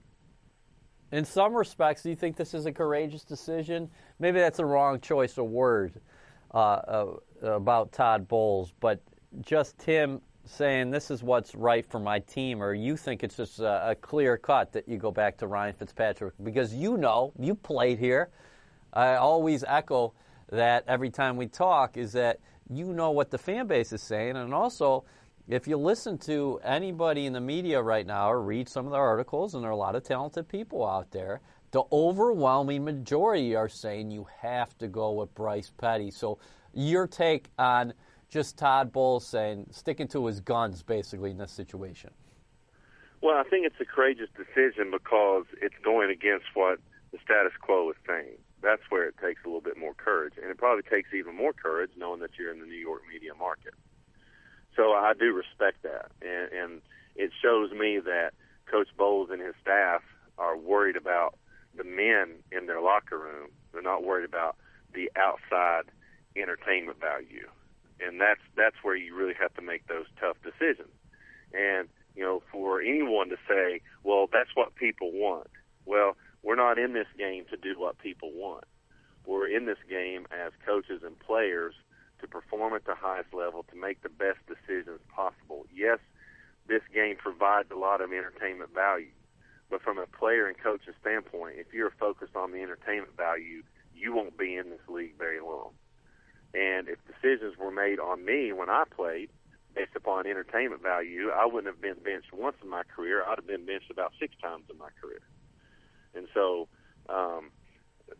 In 1.11 1.25
some 1.25 1.55
respects, 1.55 2.03
do 2.03 2.09
you 2.09 2.15
think 2.15 2.35
this 2.35 2.53
is 2.53 2.67
a 2.67 2.71
courageous 2.71 3.23
decision? 3.23 3.89
Maybe 4.19 4.39
that's 4.39 4.57
the 4.57 4.65
wrong 4.65 4.99
choice 4.99 5.37
of 5.39 5.45
word 5.45 5.99
uh, 6.53 6.57
uh, 6.57 7.05
about 7.43 7.91
Todd 7.91 8.27
Bowles, 8.27 8.73
but 8.79 9.01
just 9.41 9.81
him 9.81 10.21
saying 10.45 10.89
this 10.89 11.11
is 11.11 11.21
what's 11.21 11.53
right 11.53 11.85
for 11.85 11.99
my 11.99 12.19
team, 12.19 12.61
or 12.61 12.73
you 12.73 12.97
think 12.97 13.23
it's 13.23 13.37
just 13.37 13.59
a, 13.59 13.91
a, 13.91 13.95
clear 13.95 14.37
cut 14.37 14.71
that 14.73 14.87
you 14.87 14.97
go 14.97 15.11
back 15.11 15.37
to 15.37 15.47
Ryan 15.47 15.75
Fitzpatrick 15.75 16.33
because 16.43 16.73
you 16.73 16.97
know 16.97 17.31
you 17.37 17.53
played 17.53 17.99
here. 17.99 18.29
I 18.91 19.15
always 19.15 19.63
echo 19.67 20.13
that 20.51 20.83
every 20.87 21.11
time 21.11 21.37
we 21.37 21.45
talk 21.45 21.97
is 21.97 22.13
that 22.13 22.39
you 22.67 22.93
know 22.93 23.11
what 23.11 23.29
the 23.29 23.37
fan 23.37 23.67
base 23.67 23.93
is 23.93 24.01
saying, 24.01 24.35
and 24.37 24.53
also 24.53 25.05
if 25.47 25.67
you 25.67 25.77
listen 25.77 26.17
to 26.19 26.59
anybody 26.63 27.25
in 27.25 27.33
the 27.33 27.41
media 27.41 27.81
right 27.81 28.05
now 28.05 28.31
or 28.31 28.41
read 28.41 28.69
some 28.69 28.85
of 28.85 28.91
the 28.91 28.97
articles, 28.97 29.55
and 29.55 29.63
there 29.63 29.69
are 29.69 29.73
a 29.73 29.77
lot 29.77 29.95
of 29.95 30.03
talented 30.03 30.47
people 30.47 30.85
out 30.85 31.11
there, 31.11 31.41
the 31.71 31.83
overwhelming 31.91 32.83
majority 32.83 33.55
are 33.55 33.69
saying 33.69 34.11
you 34.11 34.27
have 34.41 34.77
to 34.79 34.87
go 34.87 35.11
with 35.11 35.33
Bryce 35.35 35.71
Petty. 35.77 36.11
So, 36.11 36.39
your 36.73 37.07
take 37.07 37.49
on 37.57 37.93
just 38.29 38.57
Todd 38.57 38.91
Bowles 38.91 39.25
saying 39.25 39.67
sticking 39.71 40.07
to 40.09 40.25
his 40.27 40.39
guns 40.39 40.83
basically 40.83 41.31
in 41.31 41.37
this 41.37 41.51
situation? 41.51 42.11
Well, 43.21 43.37
I 43.37 43.43
think 43.43 43.65
it's 43.65 43.79
a 43.81 43.85
courageous 43.85 44.29
decision 44.37 44.91
because 44.91 45.45
it's 45.61 45.75
going 45.83 46.09
against 46.09 46.45
what 46.53 46.79
the 47.11 47.17
status 47.23 47.51
quo 47.59 47.89
is 47.89 47.97
saying. 48.07 48.37
That's 48.61 48.81
where 48.89 49.07
it 49.07 49.15
takes 49.21 49.41
a 49.43 49.47
little 49.47 49.61
bit 49.61 49.77
more 49.77 49.93
courage, 49.93 50.33
and 50.41 50.49
it 50.49 50.57
probably 50.57 50.83
takes 50.83 51.09
even 51.13 51.35
more 51.35 51.53
courage 51.53 51.91
knowing 51.97 52.19
that 52.21 52.31
you're 52.37 52.51
in 52.51 52.59
the 52.59 52.65
New 52.65 52.79
York 52.79 53.01
media 53.11 53.31
market. 53.37 53.73
So 54.75 54.91
I 54.93 55.13
do 55.19 55.33
respect 55.33 55.83
that, 55.83 56.11
and, 56.21 56.51
and 56.51 56.81
it 57.15 57.31
shows 57.41 57.71
me 57.71 57.99
that 57.99 58.31
Coach 58.69 58.87
Bowles 58.97 59.29
and 59.31 59.41
his 59.41 59.55
staff 59.61 60.01
are 60.37 60.55
worried 60.55 60.95
about 60.95 61.37
the 61.79 61.85
men 61.85 62.43
in 62.51 62.67
their 62.67 62.81
locker 62.81 63.17
room. 63.17 63.49
They're 63.71 63.81
not 63.81 64.03
worried 64.03 64.25
about 64.25 64.57
the 64.93 65.09
outside 65.15 65.85
entertainment 66.35 66.99
value, 66.99 67.47
and 67.99 68.19
that's 68.19 68.41
that's 68.55 68.75
where 68.83 68.95
you 68.95 69.15
really 69.15 69.33
have 69.39 69.53
to 69.55 69.61
make 69.61 69.87
those 69.87 70.05
tough 70.19 70.37
decisions. 70.43 70.93
And 71.53 71.87
you 72.15 72.23
know, 72.23 72.43
for 72.51 72.81
anyone 72.81 73.29
to 73.29 73.37
say, 73.47 73.81
"Well, 74.03 74.27
that's 74.31 74.53
what 74.55 74.75
people 74.75 75.11
want," 75.11 75.47
well, 75.85 76.17
we're 76.43 76.55
not 76.55 76.77
in 76.77 76.93
this 76.93 77.07
game 77.17 77.45
to 77.49 77.57
do 77.57 77.79
what 77.79 77.97
people 77.97 78.31
want. 78.33 78.65
We're 79.25 79.47
in 79.47 79.65
this 79.65 79.81
game 79.89 80.27
as 80.31 80.51
coaches 80.65 81.01
and 81.03 81.17
players 81.17 81.75
to 82.19 82.27
perform 82.27 82.73
at 82.73 82.85
the 82.85 82.95
highest 82.95 83.33
level, 83.33 83.63
to 83.63 83.75
make 83.75 84.01
the 84.01 84.09
best 84.09 84.39
decisions 84.47 84.99
possible. 85.07 85.65
Yes, 85.73 85.99
this 86.67 86.81
game 86.93 87.15
provides 87.15 87.71
a 87.71 87.75
lot 87.75 88.01
of 88.01 88.11
entertainment 88.11 88.73
value, 88.73 89.11
but 89.69 89.81
from 89.81 89.97
a 89.97 90.07
player 90.07 90.47
and 90.47 90.57
coach's 90.57 90.95
standpoint, 91.01 91.55
if 91.57 91.73
you're 91.73 91.91
focused 91.99 92.35
on 92.35 92.51
the 92.51 92.61
entertainment 92.61 93.15
value, 93.15 93.63
you 93.95 94.13
won't 94.13 94.37
be 94.37 94.55
in 94.55 94.69
this 94.69 94.81
league 94.87 95.17
very 95.17 95.39
long. 95.39 95.71
And 96.53 96.89
if 96.89 96.97
decisions 97.05 97.57
were 97.57 97.71
made 97.71 97.99
on 97.99 98.25
me 98.25 98.51
when 98.53 98.69
I 98.69 98.83
played 98.89 99.29
based 99.75 99.95
upon 99.95 100.25
entertainment 100.25 100.81
value, 100.81 101.29
I 101.29 101.45
wouldn't 101.45 101.71
have 101.71 101.81
been 101.81 102.03
benched 102.03 102.33
once 102.33 102.55
in 102.63 102.69
my 102.69 102.83
career. 102.83 103.23
I'd 103.23 103.37
have 103.37 103.47
been 103.47 103.65
benched 103.65 103.91
about 103.91 104.13
six 104.19 104.33
times 104.41 104.63
in 104.71 104.77
my 104.77 104.89
career. 104.99 105.21
And 106.15 106.27
so, 106.33 106.67
um, 107.07 107.51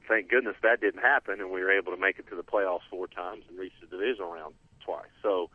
thank 0.07 0.29
goodness 0.29 0.55
that 0.61 0.79
didn't 0.79 1.01
happen, 1.01 1.41
and 1.41 1.49
we 1.49 1.61
were 1.61 1.71
able 1.71 1.91
to 1.91 1.99
make 1.99 2.19
it 2.19 2.27
to 2.29 2.35
the 2.35 2.43
playoffs 2.43 2.85
four 2.89 3.07
times 3.07 3.45
and 3.49 3.57
reach 3.57 3.73
the 3.81 3.87
divisional 3.87 4.31
round 4.31 4.53
twice. 4.85 5.09
So, 5.23 5.49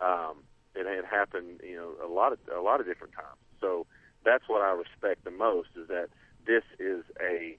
um, 0.00 0.44
it 0.74 0.86
had 0.86 1.04
happened, 1.04 1.60
you 1.64 1.76
know, 1.76 1.94
a 2.04 2.08
lot 2.08 2.32
of 2.32 2.38
a 2.56 2.60
lot 2.60 2.80
of 2.80 2.86
different 2.86 3.12
times. 3.14 3.40
So 3.60 3.86
that's 4.24 4.44
what 4.48 4.62
I 4.62 4.72
respect 4.72 5.24
the 5.24 5.30
most 5.30 5.68
is 5.76 5.88
that 5.88 6.08
this 6.46 6.64
is 6.78 7.04
a 7.20 7.56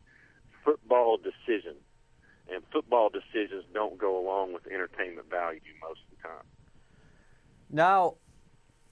football 0.63 1.18
decision 1.18 1.75
and 2.51 2.63
football 2.72 3.10
decisions 3.10 3.63
don't 3.74 3.98
go 3.98 4.20
along 4.20 4.53
with 4.53 4.68
entertainment 4.68 5.30
value 5.30 5.60
most 5.82 6.01
of 6.12 6.18
the 6.18 6.27
time. 6.27 6.46
Now, 7.70 8.15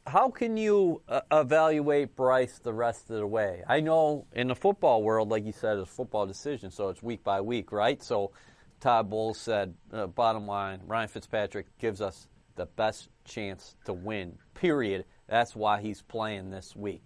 how 0.07 0.29
can 0.29 0.57
you 0.57 1.01
uh, 1.07 1.21
evaluate 1.31 2.15
Bryce 2.15 2.59
the 2.59 2.73
rest 2.73 3.09
of 3.09 3.17
the 3.17 3.27
way? 3.27 3.63
I 3.67 3.81
know 3.81 4.25
in 4.33 4.47
the 4.47 4.55
football 4.55 5.03
world, 5.03 5.29
like 5.29 5.45
you 5.45 5.51
said, 5.51 5.77
it's 5.77 5.89
football 5.89 6.25
decision, 6.25 6.71
so 6.71 6.89
it's 6.89 7.03
week 7.03 7.23
by 7.23 7.41
week, 7.41 7.71
right? 7.71 8.01
So 8.01 8.31
Todd 8.79 9.09
Bowles 9.09 9.37
said, 9.37 9.75
uh, 9.91 10.07
bottom 10.07 10.47
line, 10.47 10.81
Ryan 10.85 11.09
Fitzpatrick 11.09 11.77
gives 11.77 12.01
us 12.01 12.27
the 12.55 12.65
best 12.65 13.09
chance 13.25 13.75
to 13.85 13.93
win, 13.93 14.37
period, 14.53 15.05
That's 15.27 15.55
why 15.55 15.81
he's 15.81 16.01
playing 16.01 16.49
this 16.49 16.75
week. 16.75 17.03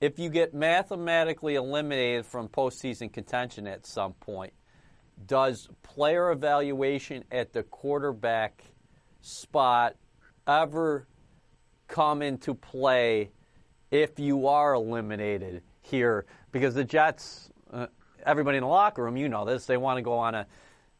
If 0.00 0.18
you 0.18 0.30
get 0.30 0.54
mathematically 0.54 1.56
eliminated 1.56 2.24
from 2.24 2.48
postseason 2.48 3.12
contention 3.12 3.66
at 3.66 3.84
some 3.84 4.14
point, 4.14 4.54
does 5.26 5.68
player 5.82 6.30
evaluation 6.30 7.24
at 7.30 7.52
the 7.52 7.62
quarterback 7.64 8.64
spot 9.20 9.96
ever 10.46 11.06
come 11.86 12.22
into 12.22 12.54
play 12.54 13.30
if 13.90 14.18
you 14.18 14.46
are 14.46 14.72
eliminated 14.72 15.62
here? 15.82 16.24
Because 16.50 16.74
the 16.74 16.84
Jets, 16.84 17.50
uh, 17.70 17.88
everybody 18.24 18.56
in 18.56 18.62
the 18.62 18.68
locker 18.68 19.04
room, 19.04 19.18
you 19.18 19.28
know 19.28 19.44
this, 19.44 19.66
they 19.66 19.76
want 19.76 19.98
to 19.98 20.02
go 20.02 20.14
on 20.14 20.34
a, 20.34 20.46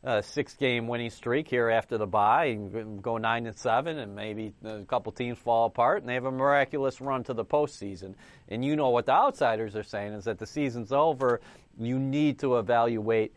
a 0.02 0.22
six-game 0.22 0.88
winning 0.88 1.10
streak 1.10 1.46
here 1.48 1.68
after 1.68 1.98
the 1.98 2.06
bye 2.06 2.46
and 2.46 3.02
go 3.02 3.18
nine 3.18 3.46
and 3.46 3.56
seven, 3.56 3.98
and 3.98 4.14
maybe 4.14 4.54
a 4.64 4.82
couple 4.84 5.12
teams 5.12 5.38
fall 5.38 5.66
apart, 5.66 6.00
and 6.00 6.08
they 6.08 6.14
have 6.14 6.24
a 6.24 6.30
miraculous 6.30 7.00
run 7.00 7.22
to 7.24 7.34
the 7.34 7.44
postseason. 7.44 8.14
And 8.48 8.64
you 8.64 8.76
know 8.76 8.88
what 8.88 9.06
the 9.06 9.12
outsiders 9.12 9.76
are 9.76 9.82
saying 9.82 10.14
is 10.14 10.24
that 10.24 10.38
the 10.38 10.46
season's 10.46 10.90
over. 10.90 11.40
You 11.78 11.98
need 11.98 12.38
to 12.38 12.58
evaluate 12.58 13.34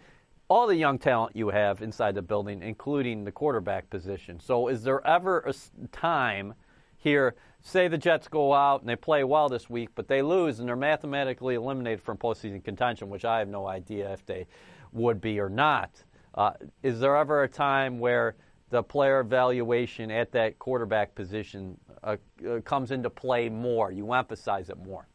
all 0.48 0.68
the 0.68 0.76
young 0.76 1.00
talent 1.00 1.36
you 1.36 1.50
have 1.50 1.82
inside 1.82 2.16
the 2.16 2.22
building, 2.22 2.62
including 2.62 3.26
the 3.26 3.32
quarterback 3.32 3.90
position. 3.90 4.40
So, 4.40 4.68
is 4.70 4.84
there 4.84 5.06
ever 5.06 5.40
a 5.40 5.54
time 5.92 6.54
here? 6.98 7.36
Say 7.62 7.88
the 7.88 7.98
Jets 7.98 8.28
go 8.28 8.54
out 8.54 8.82
and 8.82 8.90
they 8.90 8.98
play 8.98 9.24
well 9.24 9.48
this 9.50 9.70
week, 9.70 9.90
but 9.96 10.08
they 10.08 10.22
lose 10.22 10.60
and 10.60 10.68
they're 10.68 10.76
mathematically 10.76 11.56
eliminated 11.56 12.02
from 12.02 12.18
postseason 12.18 12.64
contention, 12.64 13.10
which 13.10 13.26
I 13.26 13.40
have 13.40 13.48
no 13.48 13.68
idea 13.68 14.12
if 14.12 14.26
they 14.26 14.48
would 14.92 15.22
be 15.22 15.40
or 15.40 15.50
not. 15.50 15.92
Uh, 16.34 16.52
is 16.82 17.00
there 17.00 17.16
ever 17.16 17.44
a 17.44 17.48
time 17.48 18.00
where 18.00 18.36
the 18.70 18.82
player 18.82 19.20
evaluation 19.20 20.10
at 20.10 20.32
that 20.32 20.58
quarterback 20.58 21.14
position 21.14 21.78
uh, 22.04 22.18
uh, 22.48 22.60
comes 22.62 22.92
into 22.92 23.10
play 23.10 23.50
more? 23.50 23.92
You 23.92 24.12
emphasize 24.14 24.70
it 24.70 24.78
more. 24.78 25.08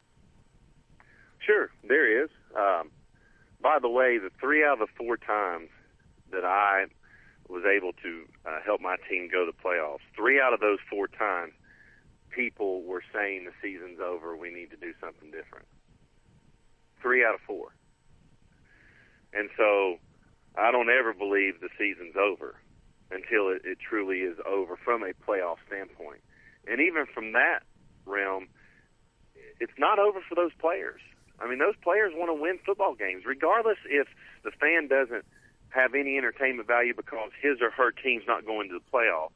Sure, 1.39 1.69
there 1.87 2.23
is. 2.23 2.29
Um, 2.55 2.91
by 3.61 3.77
the 3.81 3.89
way, 3.89 4.17
the 4.17 4.29
three 4.39 4.63
out 4.63 4.81
of 4.81 4.87
the 4.87 4.93
four 4.97 5.17
times 5.17 5.69
that 6.31 6.45
I 6.45 6.85
was 7.49 7.63
able 7.65 7.91
to 8.03 8.25
uh, 8.45 8.59
help 8.63 8.79
my 8.79 8.95
team 9.09 9.27
go 9.31 9.45
to 9.45 9.51
the 9.51 9.69
playoffs, 9.69 10.05
three 10.15 10.39
out 10.39 10.53
of 10.53 10.59
those 10.59 10.77
four 10.89 11.07
times, 11.07 11.53
people 12.29 12.83
were 12.83 13.03
saying 13.13 13.45
the 13.45 13.51
season's 13.61 13.99
over. 13.99 14.37
We 14.37 14.51
need 14.51 14.69
to 14.69 14.77
do 14.77 14.93
something 15.01 15.31
different. 15.31 15.65
Three 17.01 17.25
out 17.25 17.33
of 17.33 17.41
four. 17.41 17.73
And 19.33 19.49
so 19.57 19.97
I 20.57 20.71
don't 20.71 20.89
ever 20.89 21.13
believe 21.13 21.61
the 21.61 21.69
season's 21.77 22.15
over 22.15 22.55
until 23.11 23.49
it, 23.49 23.61
it 23.65 23.77
truly 23.79 24.19
is 24.19 24.37
over 24.45 24.75
from 24.75 25.03
a 25.03 25.13
playoff 25.25 25.57
standpoint. 25.67 26.21
And 26.67 26.81
even 26.81 27.05
from 27.05 27.33
that 27.33 27.61
realm, 28.05 28.47
it's 29.59 29.77
not 29.77 29.99
over 29.99 30.19
for 30.27 30.35
those 30.35 30.53
players. 30.59 31.01
I 31.39 31.47
mean, 31.47 31.59
those 31.59 31.75
players 31.81 32.13
want 32.15 32.29
to 32.29 32.41
win 32.41 32.59
football 32.65 32.95
games, 32.95 33.23
regardless 33.25 33.77
if 33.85 34.07
the 34.43 34.51
fan 34.51 34.87
doesn't 34.87 35.25
have 35.69 35.93
any 35.93 36.17
entertainment 36.17 36.67
value 36.67 36.93
because 36.95 37.31
his 37.41 37.61
or 37.61 37.71
her 37.71 37.91
team's 37.91 38.23
not 38.27 38.45
going 38.45 38.69
to 38.69 38.79
the 38.79 38.85
playoffs. 38.91 39.31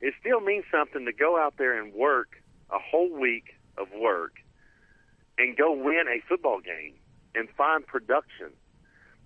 It 0.00 0.14
still 0.20 0.40
means 0.40 0.64
something 0.70 1.04
to 1.04 1.12
go 1.12 1.36
out 1.38 1.54
there 1.58 1.80
and 1.80 1.92
work 1.92 2.42
a 2.70 2.78
whole 2.78 3.10
week 3.10 3.54
of 3.76 3.88
work 3.98 4.32
and 5.38 5.56
go 5.56 5.72
win 5.72 6.04
a 6.08 6.20
football 6.28 6.60
game 6.60 6.94
and 7.34 7.48
find 7.56 7.86
production 7.86 8.52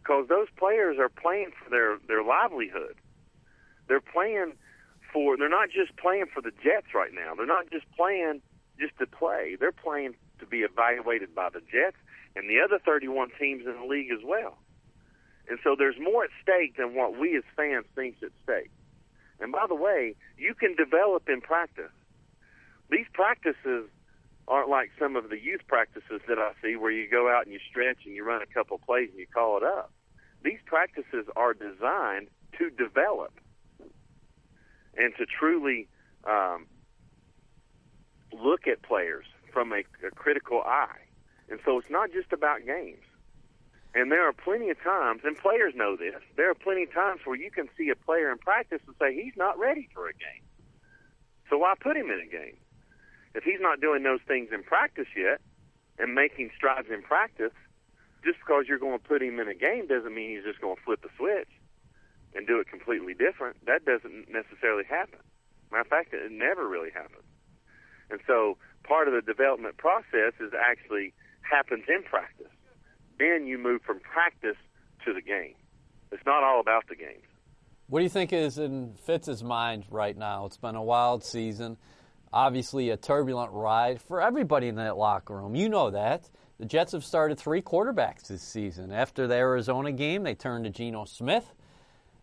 because 0.03 0.29
those 0.29 0.49
players 0.57 0.97
are 0.99 1.09
playing 1.09 1.51
for 1.63 1.71
their 1.71 1.99
their 2.07 2.23
livelihood. 2.23 2.97
They're 3.89 4.01
playing 4.01 4.53
for 5.13 5.37
they're 5.37 5.49
not 5.49 5.71
just 5.71 5.97
playing 5.97 6.27
for 6.33 6.43
the 6.43 6.53
Jets 6.63 6.95
right 6.95 7.13
now. 7.13 7.35
They're 7.35 7.47
not 7.47 7.71
just 7.71 7.87
playing 7.97 8.41
just 8.79 8.97
to 8.99 9.07
play. 9.07 9.57
They're 9.59 9.73
playing 9.73 10.15
to 10.39 10.47
be 10.47 10.59
evaluated 10.59 11.35
by 11.35 11.49
the 11.51 11.61
Jets 11.61 11.97
and 12.37 12.49
the 12.49 12.61
other 12.65 12.79
31 12.85 13.31
teams 13.39 13.67
in 13.67 13.75
the 13.81 13.87
league 13.87 14.11
as 14.13 14.25
well. 14.25 14.59
And 15.49 15.59
so 15.65 15.75
there's 15.77 15.97
more 15.99 16.25
at 16.25 16.31
stake 16.43 16.77
than 16.77 16.95
what 16.95 17.19
we 17.19 17.37
as 17.37 17.43
fans 17.57 17.87
think's 17.95 18.23
at 18.23 18.31
stake. 18.45 18.71
And 19.41 19.51
by 19.53 19.67
the 19.67 19.75
way, 19.75 20.15
you 20.37 20.55
can 20.55 20.77
develop 20.77 21.29
in 21.29 21.41
practice. 21.41 21.93
These 22.91 23.07
practices 23.13 23.89
aren't 24.49 24.69
like 24.69 24.91
some 24.99 25.15
of 25.15 25.29
the 25.29 25.39
youth 25.39 25.61
practices 25.69 26.21
that 26.27 26.39
I 26.39 26.53
see 26.63 26.77
where 26.77 26.91
you 26.91 27.09
go 27.09 27.31
out 27.31 27.45
and 27.45 27.53
you 27.53 27.61
stretch 27.71 27.99
and 28.05 28.15
you 28.15 28.25
run 28.25 28.43
a 28.43 28.47
couple 28.47 28.79
plays 28.79 29.11
and 29.11 29.19
you 29.19 29.27
call 29.27 29.59
it 29.59 29.63
up. 29.63 29.93
These 30.43 30.59
practices 30.65 31.27
are 31.37 31.53
designed 31.53 32.29
to 32.59 32.71
develop 32.71 33.33
and 34.97 35.15
to 35.19 35.27
truly 35.27 35.89
um, 36.25 36.67
look 38.33 38.67
at 38.67 38.83
players 38.83 39.27
from 39.53 39.73
a, 39.73 39.81
a 40.07 40.11
critical 40.15 40.63
eye. 40.63 40.99
And 41.51 41.61
so 41.65 41.79
it's 41.79 41.91
not 41.91 42.13
just 42.13 42.33
about 42.33 42.65
games. 42.65 43.03
And 43.95 44.13
there 44.13 44.29
are 44.29 44.33
plenty 44.33 44.69
of 44.71 44.81
times, 44.83 45.23
and 45.25 45.37
players 45.37 45.75
know 45.75 45.97
this, 45.97 46.21
there 46.37 46.51
are 46.51 46.55
plenty 46.55 46.85
of 46.85 46.93
times 46.93 47.21
where 47.25 47.37
you 47.37 47.51
can 47.51 47.69
see 47.77 47.89
a 47.89 47.97
player 47.97 48.31
in 48.31 48.39
practice 48.39 48.81
and 48.87 48.95
say, 49.01 49.15
he's 49.15 49.33
not 49.37 49.59
ready 49.59 49.89
for 49.95 50.09
a 50.09 50.13
game. 50.13 50.45
So 51.49 51.59
why 51.59 51.75
put 51.81 51.97
him 51.97 52.11
in 52.11 52.21
a 52.21 52.31
game? 52.31 52.57
If 53.39 53.45
he's 53.45 53.61
not 53.61 53.81
doing 53.81 54.03
those 54.03 54.19
things 54.27 54.49
in 54.53 54.65
practice 54.65 55.07
yet 55.17 55.41
and 55.97 56.13
making 56.13 56.51
strides 56.57 56.89
in 56.91 57.03
practice, 57.03 57.55
just 58.25 58.37
because 58.41 58.65
you're 58.67 58.81
going 58.81 58.99
to 58.99 59.05
put 59.05 59.23
him 59.23 59.39
in 59.39 59.47
a 59.47 59.55
game 59.55 59.87
doesn't 59.87 60.13
mean 60.13 60.35
he's 60.35 60.43
just 60.43 60.61
going 60.61 60.75
to 60.75 60.83
flip 60.83 61.03
the 61.03 61.09
switch 61.17 61.47
and 62.35 62.49
do 62.49 62.59
it 62.59 62.67
completely 62.67 63.15
different. 63.15 63.65
That 63.65 63.85
doesn't 63.85 64.27
necessarily 64.29 64.83
happen. 64.83 65.21
Matter 65.71 65.83
of 65.83 65.87
fact, 65.87 66.13
it 66.13 66.33
never 66.33 66.67
really 66.67 66.91
happens. 66.91 67.23
And 68.11 68.19
so 68.27 68.59
part 68.83 69.07
of 69.07 69.15
the 69.15 69.23
development 69.23 69.77
process 69.77 70.35
is 70.41 70.51
actually 70.59 71.15
happens 71.43 71.85
in 71.87 72.03
practice. 72.03 72.51
Then 73.21 73.47
you 73.47 73.57
move 73.57 73.83
from 73.83 74.01
practice 74.01 74.59
to 75.05 75.15
the 75.15 75.23
game. 75.23 75.55
It's 76.11 76.27
not 76.27 76.43
all 76.43 76.59
about 76.59 76.89
the 76.89 76.97
games. 76.97 77.23
What 77.87 78.01
do 78.01 78.03
you 78.03 78.11
think 78.11 78.33
is 78.33 78.59
in 78.59 78.95
Fitz's 79.07 79.45
mind 79.45 79.85
right 79.91 80.17
now? 80.17 80.47
It's 80.47 80.57
been 80.57 80.75
a 80.75 80.83
wild 80.83 81.23
season, 81.23 81.77
obviously 82.33 82.91
a 82.91 82.97
turbulent 82.97 83.53
ride 83.53 84.01
for 84.01 84.21
everybody 84.21 84.69
in 84.69 84.77
that 84.77 84.97
locker 84.97 85.37
room. 85.37 85.55
You 85.55 85.69
know 85.69 85.91
that. 85.91 86.29
The 86.59 86.67
Jets 86.67 86.93
have 86.93 87.05
started 87.05 87.39
three 87.39 87.63
quarterbacks 87.63 88.27
this 88.29 88.43
season. 88.43 88.91
After 88.91 89.27
the 89.27 89.35
Arizona 89.35 89.93
game, 89.93 90.25
they 90.25 90.35
turned 90.35 90.65
to 90.65 90.71
Geno 90.71 91.05
Smith 91.05 91.55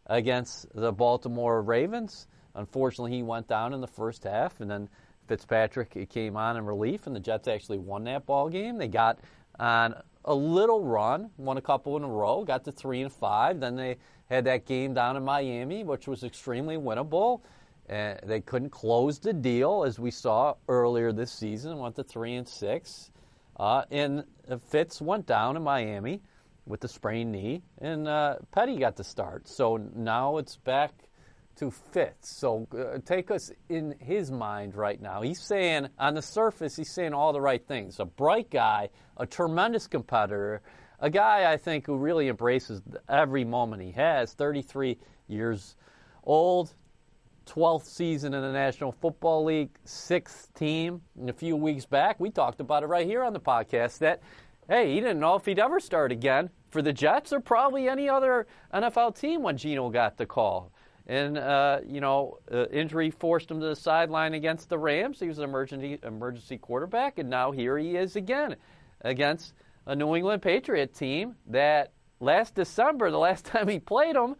against 0.07 0.67
the 0.75 0.91
Baltimore 0.91 1.61
Ravens. 1.61 2.27
Unfortunately, 2.53 3.11
he 3.11 3.23
went 3.23 3.47
down 3.47 3.73
in 3.73 3.81
the 3.81 3.87
first 3.87 4.23
half, 4.23 4.59
and 4.59 4.69
then 4.69 4.89
Fitzpatrick 5.27 6.09
came 6.09 6.35
on 6.35 6.57
in 6.57 6.65
relief, 6.65 7.07
and 7.07 7.15
the 7.15 7.19
Jets 7.19 7.47
actually 7.47 7.77
won 7.77 8.03
that 8.03 8.25
ball 8.25 8.49
game. 8.49 8.77
They 8.77 8.87
got 8.87 9.19
on 9.57 9.95
a 10.25 10.35
little 10.35 10.83
run, 10.83 11.29
won 11.37 11.57
a 11.57 11.61
couple 11.61 11.95
in 11.97 12.03
a 12.03 12.07
row, 12.07 12.43
got 12.43 12.65
to 12.65 12.71
three 12.71 13.01
and 13.01 13.11
five. 13.11 13.59
Then 13.59 13.75
they 13.75 13.97
had 14.29 14.45
that 14.45 14.65
game 14.65 14.93
down 14.93 15.17
in 15.17 15.23
Miami, 15.23 15.83
which 15.83 16.07
was 16.07 16.23
extremely 16.23 16.77
winnable. 16.77 17.41
They 17.87 18.41
couldn't 18.45 18.71
close 18.71 19.19
the 19.19 19.33
deal, 19.33 19.83
as 19.85 19.99
we 19.99 20.11
saw 20.11 20.55
earlier 20.67 21.11
this 21.11 21.31
season. 21.31 21.77
Went 21.77 21.95
to 21.95 22.03
three 22.03 22.35
and 22.35 22.47
six, 22.47 23.11
uh, 23.57 23.83
and 23.91 24.23
Fitz 24.69 25.01
went 25.01 25.25
down 25.25 25.55
in 25.55 25.63
Miami 25.63 26.21
with 26.65 26.81
the 26.81 26.87
sprained 26.87 27.31
knee, 27.31 27.61
and 27.79 28.07
uh, 28.07 28.37
Petty 28.51 28.77
got 28.77 28.95
the 28.95 29.03
start. 29.03 29.47
So 29.47 29.77
now 29.95 30.37
it's 30.37 30.57
back 30.57 30.91
to 31.57 31.71
Fitz. 31.71 32.29
So 32.29 32.67
uh, 32.77 32.99
take 33.05 33.31
us 33.31 33.51
in 33.69 33.95
his 33.99 34.31
mind 34.31 34.75
right 34.75 35.01
now. 35.01 35.21
He's 35.21 35.41
saying, 35.41 35.87
on 35.99 36.15
the 36.15 36.21
surface, 36.21 36.75
he's 36.75 36.91
saying 36.91 37.13
all 37.13 37.33
the 37.33 37.41
right 37.41 37.65
things. 37.65 37.99
A 37.99 38.05
bright 38.05 38.49
guy, 38.49 38.89
a 39.17 39.25
tremendous 39.25 39.87
competitor, 39.87 40.61
a 40.99 41.09
guy 41.09 41.51
I 41.51 41.57
think 41.57 41.85
who 41.85 41.97
really 41.97 42.27
embraces 42.27 42.81
every 43.07 43.45
moment 43.45 43.81
he 43.81 43.91
has. 43.91 44.33
33 44.33 44.97
years 45.27 45.75
old, 46.23 46.73
12th 47.45 47.85
season 47.85 48.33
in 48.33 48.41
the 48.41 48.51
National 48.51 48.91
Football 48.91 49.45
League, 49.45 49.69
sixth 49.83 50.53
team. 50.53 51.01
And 51.19 51.29
a 51.29 51.33
few 51.33 51.55
weeks 51.55 51.85
back, 51.85 52.19
we 52.19 52.29
talked 52.29 52.59
about 52.59 52.83
it 52.83 52.87
right 52.87 53.05
here 53.05 53.23
on 53.23 53.33
the 53.33 53.39
podcast 53.39 53.99
that, 53.99 54.21
hey, 54.67 54.93
he 54.93 54.99
didn't 54.99 55.19
know 55.19 55.35
if 55.35 55.45
he'd 55.45 55.59
ever 55.59 55.79
start 55.79 56.11
again 56.11 56.49
for 56.69 56.81
the 56.81 56.93
Jets 56.93 57.31
or 57.31 57.39
probably 57.39 57.87
any 57.87 58.09
other 58.09 58.47
NFL 58.73 59.19
team 59.19 59.43
when 59.43 59.57
Geno 59.57 59.89
got 59.89 60.17
the 60.17 60.25
call 60.25 60.71
and 61.07 61.37
uh, 61.37 61.79
you 61.85 62.01
know, 62.01 62.39
uh, 62.51 62.65
injury 62.67 63.11
forced 63.11 63.51
him 63.51 63.59
to 63.59 63.67
the 63.67 63.75
sideline 63.75 64.33
against 64.33 64.69
the 64.69 64.77
Rams. 64.77 65.19
He 65.19 65.27
was 65.27 65.37
an 65.37 65.43
emergency 65.43 65.99
emergency 66.03 66.57
quarterback, 66.57 67.19
and 67.19 67.29
now 67.29 67.51
here 67.51 67.77
he 67.77 67.95
is 67.95 68.15
again 68.15 68.55
against 69.01 69.53
a 69.85 69.95
New 69.95 70.15
England 70.15 70.41
Patriot 70.41 70.93
team 70.93 71.35
that 71.47 71.91
last 72.19 72.55
December, 72.55 73.11
the 73.11 73.19
last 73.19 73.45
time 73.51 73.67
he 73.67 73.79
played 73.79 74.15
them, 74.15 74.35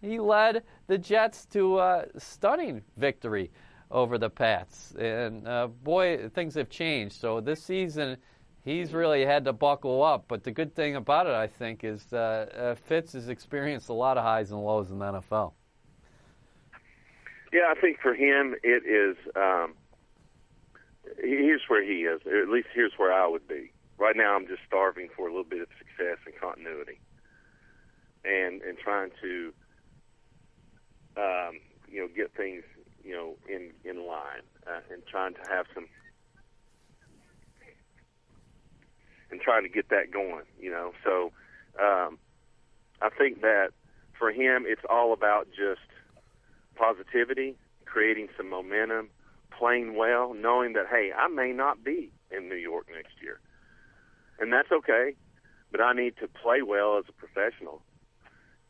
he 0.00 0.18
led 0.18 0.62
the 0.86 0.98
Jets 0.98 1.46
to 1.46 1.78
a 1.78 2.06
stunning 2.18 2.82
victory 2.96 3.50
over 3.90 4.18
the 4.18 4.30
Pats. 4.30 4.94
And 4.98 5.46
uh, 5.46 5.68
boy, 5.68 6.28
things 6.34 6.54
have 6.54 6.70
changed. 6.70 7.16
So 7.20 7.40
this 7.40 7.62
season, 7.62 8.16
he's 8.64 8.92
really 8.92 9.24
had 9.24 9.44
to 9.44 9.52
buckle 9.52 10.02
up. 10.02 10.24
But 10.28 10.44
the 10.44 10.50
good 10.50 10.74
thing 10.74 10.96
about 10.96 11.26
it, 11.26 11.34
I 11.34 11.46
think, 11.46 11.84
is 11.84 12.12
uh, 12.12 12.16
uh 12.56 12.74
Fitz 12.74 13.12
has 13.12 13.28
experienced 13.28 13.88
a 13.88 13.94
lot 13.94 14.16
of 14.16 14.24
highs 14.24 14.50
and 14.50 14.64
lows 14.64 14.90
in 14.90 14.98
the 14.98 15.06
NFL. 15.06 15.52
Yeah, 17.52 17.72
I 17.76 17.80
think 17.80 17.98
for 18.00 18.14
him 18.14 18.54
it 18.62 18.84
is. 18.86 19.16
Um, 19.34 19.74
here's 21.18 21.62
where 21.68 21.84
he 21.84 22.02
is. 22.02 22.20
Or 22.26 22.40
at 22.40 22.48
least 22.48 22.68
here's 22.74 22.92
where 22.96 23.12
I 23.12 23.26
would 23.26 23.46
be. 23.48 23.72
Right 23.98 24.16
now, 24.16 24.34
I'm 24.36 24.46
just 24.46 24.62
starving 24.66 25.08
for 25.14 25.26
a 25.26 25.30
little 25.30 25.44
bit 25.44 25.60
of 25.60 25.68
success 25.78 26.16
and 26.24 26.34
continuity, 26.40 27.00
and 28.24 28.62
and 28.62 28.78
trying 28.78 29.10
to, 29.20 29.52
um, 31.20 31.60
you 31.90 32.00
know, 32.00 32.08
get 32.14 32.32
things, 32.36 32.62
you 33.04 33.12
know, 33.12 33.34
in 33.48 33.70
in 33.84 34.06
line, 34.06 34.42
uh, 34.66 34.80
and 34.90 35.02
trying 35.06 35.34
to 35.34 35.40
have 35.48 35.66
some, 35.74 35.86
and 39.30 39.40
trying 39.40 39.62
to 39.62 39.68
get 39.68 39.88
that 39.90 40.10
going, 40.10 40.44
you 40.58 40.70
know. 40.70 40.92
So, 41.04 41.32
um, 41.80 42.18
I 43.02 43.10
think 43.16 43.40
that 43.42 43.70
for 44.18 44.30
him, 44.30 44.64
it's 44.66 44.82
all 44.88 45.12
about 45.12 45.48
just 45.48 45.80
positivity, 46.76 47.56
creating 47.84 48.28
some 48.36 48.48
momentum, 48.48 49.10
playing 49.56 49.94
well, 49.96 50.34
knowing 50.34 50.72
that 50.74 50.86
hey, 50.90 51.10
I 51.16 51.28
may 51.28 51.52
not 51.52 51.84
be 51.84 52.10
in 52.30 52.48
New 52.48 52.56
York 52.56 52.86
next 52.94 53.20
year, 53.20 53.40
and 54.38 54.52
that's 54.52 54.72
okay. 54.72 55.14
But 55.72 55.80
I 55.80 55.92
need 55.92 56.14
to 56.18 56.26
play 56.26 56.62
well 56.62 56.98
as 56.98 57.04
a 57.08 57.12
professional 57.12 57.80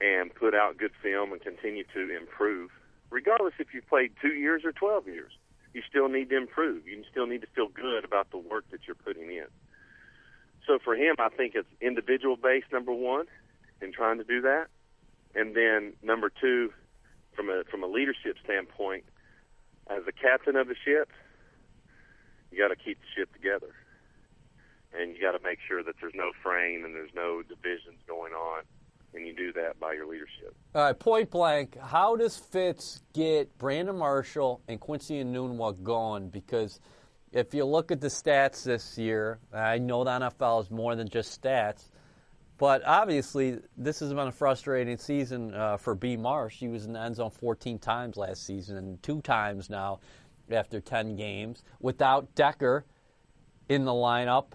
and 0.00 0.34
put 0.34 0.54
out 0.54 0.78
good 0.78 0.92
film 1.02 1.32
and 1.32 1.40
continue 1.40 1.84
to 1.94 2.16
improve, 2.16 2.70
regardless 3.10 3.54
if 3.58 3.74
you 3.74 3.82
played 3.82 4.12
two 4.20 4.34
years 4.34 4.64
or 4.64 4.72
twelve 4.72 5.06
years. 5.06 5.32
You 5.72 5.82
still 5.88 6.08
need 6.08 6.30
to 6.30 6.36
improve. 6.36 6.88
You 6.88 7.04
still 7.10 7.26
need 7.26 7.42
to 7.42 7.46
feel 7.54 7.68
good 7.68 8.04
about 8.04 8.30
the 8.30 8.38
work 8.38 8.64
that 8.72 8.80
you're 8.86 8.96
putting 8.96 9.30
in. 9.30 9.46
So 10.66 10.78
for 10.82 10.96
him, 10.96 11.14
I 11.18 11.28
think 11.28 11.54
it's 11.54 11.68
individual 11.80 12.36
based 12.36 12.72
number 12.72 12.92
one, 12.92 13.26
in 13.80 13.92
trying 13.92 14.18
to 14.18 14.24
do 14.24 14.40
that, 14.42 14.66
and 15.34 15.54
then 15.54 15.92
number 16.02 16.30
two, 16.40 16.72
from 17.34 17.48
a 17.48 17.62
from 17.70 17.82
a 17.82 17.86
leadership 17.86 18.36
standpoint, 18.44 19.04
as 19.88 20.04
the 20.04 20.12
captain 20.12 20.56
of 20.56 20.68
the 20.68 20.74
ship, 20.84 21.10
you 22.50 22.58
got 22.58 22.68
to 22.68 22.76
keep 22.76 22.98
the 23.00 23.06
ship 23.16 23.32
together, 23.32 23.74
and 24.92 25.14
you 25.14 25.20
got 25.22 25.32
to 25.32 25.42
make 25.42 25.58
sure 25.66 25.82
that 25.82 25.94
there's 26.00 26.14
no 26.14 26.32
fraying 26.42 26.84
and 26.84 26.94
there's 26.94 27.14
no 27.14 27.42
divisions 27.42 27.98
going 28.06 28.32
on, 28.32 28.62
and 29.14 29.26
you 29.26 29.34
do 29.34 29.52
that 29.54 29.78
by 29.80 29.92
your 29.92 30.06
leadership. 30.06 30.54
All 30.74 30.82
right, 30.82 30.98
point 30.98 31.30
blank. 31.30 31.78
How 31.78 32.16
does 32.16 32.36
Fitz 32.36 33.02
get 33.12 33.56
Brandon 33.58 33.96
Marshall 33.96 34.60
and 34.68 34.78
Quincy 34.80 35.22
Enunwa 35.22 35.82
going? 35.82 36.28
Because 36.28 36.80
if 37.32 37.54
you 37.54 37.64
look 37.64 37.90
at 37.90 38.00
the 38.00 38.08
stats 38.08 38.64
this 38.64 38.98
year, 38.98 39.38
I 39.52 39.78
know 39.78 40.04
the 40.04 40.10
NFL 40.10 40.62
is 40.62 40.70
more 40.70 40.96
than 40.96 41.08
just 41.08 41.40
stats. 41.40 41.90
But 42.58 42.82
obviously, 42.84 43.58
this 43.78 44.00
has 44.00 44.10
been 44.10 44.28
a 44.28 44.32
frustrating 44.32 44.98
season 44.98 45.54
uh, 45.54 45.78
for 45.78 45.94
B. 45.94 46.16
Marsh. 46.18 46.56
He 46.56 46.68
was 46.68 46.84
in 46.84 46.92
the 46.92 47.00
end 47.00 47.16
zone 47.16 47.30
14 47.30 47.78
times 47.78 48.18
last 48.18 48.44
season 48.44 48.76
and 48.76 49.02
two 49.02 49.22
times 49.22 49.70
now 49.70 50.00
after 50.50 50.78
10 50.78 51.16
games. 51.16 51.62
Without 51.80 52.34
Decker 52.34 52.84
in 53.70 53.86
the 53.86 53.92
lineup, 53.92 54.48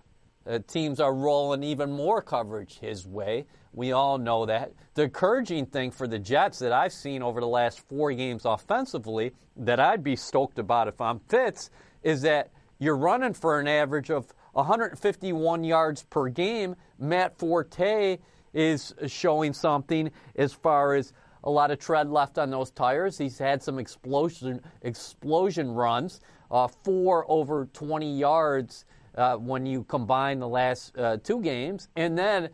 uh, 0.45 0.59
teams 0.67 0.99
are 0.99 1.15
rolling 1.15 1.63
even 1.63 1.91
more 1.91 2.21
coverage 2.21 2.77
his 2.77 3.07
way. 3.07 3.47
We 3.75 3.91
all 3.91 4.17
know 4.17 4.45
that. 4.45 4.71
The 4.93 5.03
encouraging 5.03 5.65
thing 5.65 5.91
for 5.91 6.07
the 6.07 6.17
Jets 6.17 6.59
that 6.59 6.71
I've 6.71 6.93
seen 6.93 7.21
over 7.21 7.41
the 7.41 7.47
last 7.47 7.81
four 7.89 8.13
games 8.13 8.45
offensively 8.45 9.33
that 9.57 9.81
I'd 9.81 10.01
be 10.01 10.15
stoked 10.15 10.59
about 10.59 10.87
if 10.87 11.01
I'm 11.01 11.19
Fitz 11.27 11.69
is 12.01 12.21
that 12.21 12.51
you're 12.79 12.95
running 12.95 13.33
for 13.33 13.59
an 13.59 13.67
average 13.67 14.09
of 14.09 14.33
151 14.53 15.65
yards 15.65 16.03
per 16.03 16.29
game. 16.29 16.77
Matt 16.97 17.37
Forte 17.37 18.17
is 18.53 18.95
showing 19.07 19.51
something 19.51 20.09
as 20.37 20.53
far 20.53 20.95
as 20.95 21.11
a 21.43 21.51
lot 21.51 21.69
of 21.69 21.77
tread 21.77 22.09
left 22.09 22.37
on 22.37 22.49
those 22.51 22.71
tires. 22.71 23.17
He's 23.17 23.37
had 23.37 23.61
some 23.61 23.77
explosion 23.77 24.61
explosion 24.83 25.71
runs, 25.71 26.21
uh, 26.49 26.69
four 26.85 27.25
over 27.27 27.67
20 27.73 28.17
yards 28.17 28.85
uh, 29.17 29.35
when 29.35 29.65
you 29.65 29.83
combine 29.83 30.39
the 30.39 30.47
last 30.47 30.97
uh, 30.97 31.17
two 31.17 31.41
games, 31.41 31.89
and 31.97 32.17
then 32.17 32.49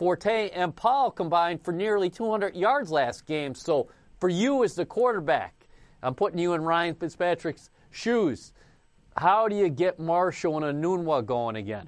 Forte 0.00 0.48
and 0.54 0.74
Powell 0.74 1.10
combined 1.10 1.62
for 1.62 1.72
nearly 1.72 2.08
200 2.08 2.56
yards 2.56 2.90
last 2.90 3.26
game. 3.26 3.54
So 3.54 3.90
for 4.18 4.30
you 4.30 4.64
as 4.64 4.74
the 4.74 4.86
quarterback, 4.86 5.66
I'm 6.02 6.14
putting 6.14 6.38
you 6.38 6.54
in 6.54 6.62
Ryan 6.62 6.94
Fitzpatrick's 6.94 7.68
shoes. 7.90 8.54
How 9.18 9.46
do 9.46 9.54
you 9.54 9.68
get 9.68 10.00
Marshall 10.00 10.64
and 10.64 10.82
Enunwa 10.82 11.26
going 11.26 11.56
again? 11.56 11.86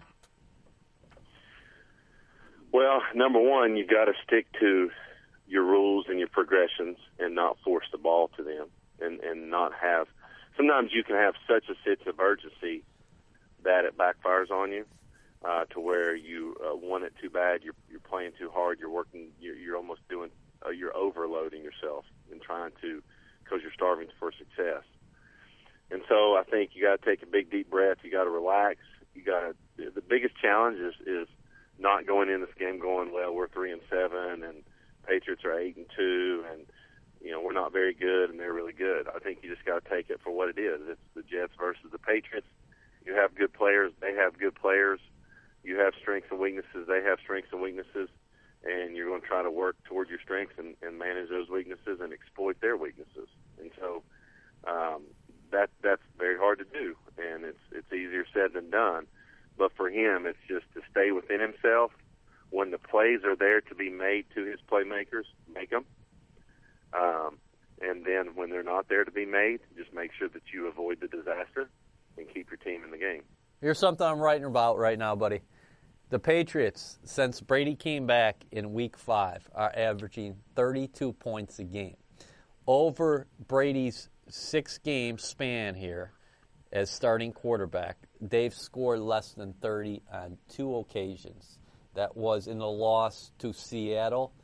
Well, 2.70 3.00
number 3.14 3.40
one, 3.40 3.78
you've 3.78 3.88
got 3.88 4.04
to 4.04 4.12
stick 4.26 4.44
to 4.60 4.90
your 5.48 5.64
rules 5.64 6.04
and 6.10 6.18
your 6.18 6.28
progressions 6.28 6.98
and 7.18 7.34
not 7.34 7.56
force 7.64 7.86
the 7.92 7.98
ball 7.98 8.28
to 8.36 8.42
them 8.42 8.66
and, 9.00 9.20
and 9.20 9.48
not 9.48 9.72
have. 9.80 10.06
Sometimes 10.58 10.90
you 10.92 11.02
can 11.02 11.16
have 11.16 11.32
such 11.48 11.64
a 11.70 11.88
sense 11.88 12.06
of 12.06 12.20
urgency 12.20 12.84
that 13.64 13.86
it 13.86 13.96
backfires 13.96 14.50
on 14.50 14.70
you 14.70 14.84
uh, 15.44 15.64
to 15.66 15.80
where 15.80 16.14
you 16.14 16.56
uh, 16.64 16.74
want 16.76 17.04
it 17.04 17.12
too 17.20 17.30
bad. 17.30 17.62
You're, 17.62 17.74
you're 17.90 18.00
playing 18.00 18.32
too 18.38 18.50
hard. 18.50 18.78
You're 18.78 18.90
working. 18.90 19.28
You're, 19.40 19.56
you're 19.56 19.76
almost 19.76 20.00
doing. 20.08 20.30
Uh, 20.64 20.70
you're 20.70 20.96
overloading 20.96 21.62
yourself 21.62 22.04
and 22.30 22.40
trying 22.40 22.72
to 22.80 23.02
because 23.42 23.62
you're 23.62 23.72
starving 23.72 24.08
for 24.18 24.32
success. 24.32 24.84
And 25.90 26.02
so 26.08 26.36
I 26.36 26.42
think 26.48 26.70
you 26.74 26.82
got 26.82 27.02
to 27.02 27.04
take 27.04 27.22
a 27.22 27.26
big 27.26 27.50
deep 27.50 27.70
breath. 27.70 27.98
You 28.02 28.10
got 28.10 28.24
to 28.24 28.30
relax. 28.30 28.78
You 29.14 29.22
got. 29.22 29.54
The 29.76 30.00
biggest 30.00 30.36
challenge 30.40 30.78
is 30.78 30.94
is 31.06 31.28
not 31.78 32.06
going 32.06 32.30
in 32.30 32.40
this 32.40 32.54
game 32.58 32.78
going 32.78 33.12
well. 33.12 33.34
We're 33.34 33.48
three 33.48 33.72
and 33.72 33.82
seven, 33.90 34.42
and 34.44 34.62
Patriots 35.06 35.44
are 35.44 35.58
eight 35.58 35.76
and 35.76 35.86
two, 35.96 36.44
and 36.50 36.62
you 37.20 37.32
know 37.32 37.40
we're 37.40 37.52
not 37.52 37.72
very 37.72 37.92
good, 37.92 38.30
and 38.30 38.38
they're 38.38 38.52
really 38.52 38.72
good. 38.72 39.08
I 39.08 39.18
think 39.18 39.40
you 39.42 39.50
just 39.52 39.66
got 39.66 39.84
to 39.84 39.90
take 39.90 40.08
it 40.08 40.20
for 40.22 40.30
what 40.30 40.48
it 40.48 40.58
is. 40.58 40.80
It's 40.88 41.00
the 41.14 41.22
Jets 41.22 41.52
versus 41.58 41.90
the 41.90 41.98
Patriots. 41.98 42.46
You 43.04 43.14
have 43.14 43.34
good 43.34 43.52
players. 43.52 43.92
They 44.00 44.14
have 44.14 44.38
good 44.38 44.54
players. 44.54 45.00
You 45.62 45.78
have 45.78 45.94
strengths 46.00 46.28
and 46.30 46.40
weaknesses. 46.40 46.86
They 46.88 47.02
have 47.02 47.18
strengths 47.22 47.52
and 47.52 47.62
weaknesses, 47.62 48.08
and 48.64 48.96
you're 48.96 49.08
going 49.08 49.20
to 49.20 49.26
try 49.26 49.42
to 49.42 49.50
work 49.50 49.76
toward 49.84 50.08
your 50.08 50.18
strengths 50.20 50.54
and, 50.58 50.74
and 50.82 50.98
manage 50.98 51.28
those 51.28 51.48
weaknesses 51.48 52.00
and 52.00 52.12
exploit 52.12 52.60
their 52.60 52.76
weaknesses. 52.76 53.28
And 53.60 53.70
so, 53.78 54.02
um, 54.66 55.02
that 55.52 55.70
that's 55.82 56.02
very 56.18 56.38
hard 56.38 56.58
to 56.58 56.64
do, 56.64 56.96
and 57.18 57.44
it's 57.44 57.60
it's 57.70 57.92
easier 57.92 58.24
said 58.32 58.54
than 58.54 58.70
done. 58.70 59.06
But 59.56 59.72
for 59.76 59.88
him, 59.90 60.26
it's 60.26 60.38
just 60.48 60.64
to 60.74 60.80
stay 60.90 61.12
within 61.12 61.40
himself. 61.40 61.92
When 62.50 62.70
the 62.70 62.78
plays 62.78 63.20
are 63.24 63.36
there 63.36 63.60
to 63.60 63.74
be 63.74 63.88
made 63.88 64.26
to 64.34 64.44
his 64.44 64.58
playmakers, 64.70 65.24
make 65.54 65.70
them. 65.70 65.84
Um, 66.92 67.38
and 67.80 68.04
then 68.04 68.34
when 68.34 68.50
they're 68.50 68.62
not 68.62 68.88
there 68.88 69.04
to 69.04 69.10
be 69.10 69.24
made, 69.24 69.60
just 69.76 69.92
make 69.92 70.10
sure 70.18 70.28
that 70.28 70.42
you 70.52 70.66
avoid 70.66 71.00
the 71.00 71.08
disaster 71.08 71.68
and 72.16 72.26
keep 72.32 72.50
your 72.50 72.58
team 72.58 72.84
in 72.84 72.90
the 72.90 72.98
game. 72.98 73.22
Here's 73.60 73.78
something 73.78 74.06
I'm 74.06 74.18
writing 74.18 74.44
about 74.44 74.78
right 74.78 74.98
now, 74.98 75.14
buddy. 75.16 75.40
The 76.12 76.18
Patriots, 76.18 76.98
since 77.04 77.40
Brady 77.40 77.74
came 77.74 78.04
back 78.04 78.44
in 78.50 78.74
week 78.74 78.98
five, 78.98 79.48
are 79.54 79.72
averaging 79.74 80.36
32 80.56 81.14
points 81.14 81.58
a 81.58 81.64
game. 81.64 81.96
Over 82.66 83.28
Brady's 83.48 84.10
six 84.28 84.76
game 84.76 85.16
span 85.16 85.74
here 85.74 86.12
as 86.70 86.90
starting 86.90 87.32
quarterback, 87.32 87.96
they've 88.20 88.52
scored 88.52 89.00
less 89.00 89.32
than 89.32 89.54
30 89.62 90.02
on 90.12 90.36
two 90.50 90.76
occasions. 90.76 91.58
That 91.94 92.14
was 92.14 92.46
in 92.46 92.58
the 92.58 92.68
loss 92.68 93.32
to 93.38 93.54
Seattle, 93.54 94.34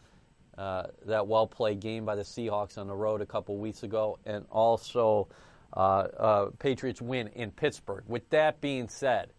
uh, 0.56 0.84
that 1.04 1.26
well 1.26 1.46
played 1.46 1.80
game 1.80 2.06
by 2.06 2.14
the 2.14 2.22
Seahawks 2.22 2.78
on 2.78 2.86
the 2.86 2.96
road 2.96 3.20
a 3.20 3.26
couple 3.26 3.58
weeks 3.58 3.82
ago, 3.82 4.18
and 4.24 4.46
also 4.50 5.28
uh, 5.76 5.80
uh, 5.80 6.46
Patriots 6.58 7.02
win 7.02 7.28
in 7.34 7.50
Pittsburgh. 7.50 8.04
With 8.06 8.30
that 8.30 8.62
being 8.62 8.88
said, 8.88 9.32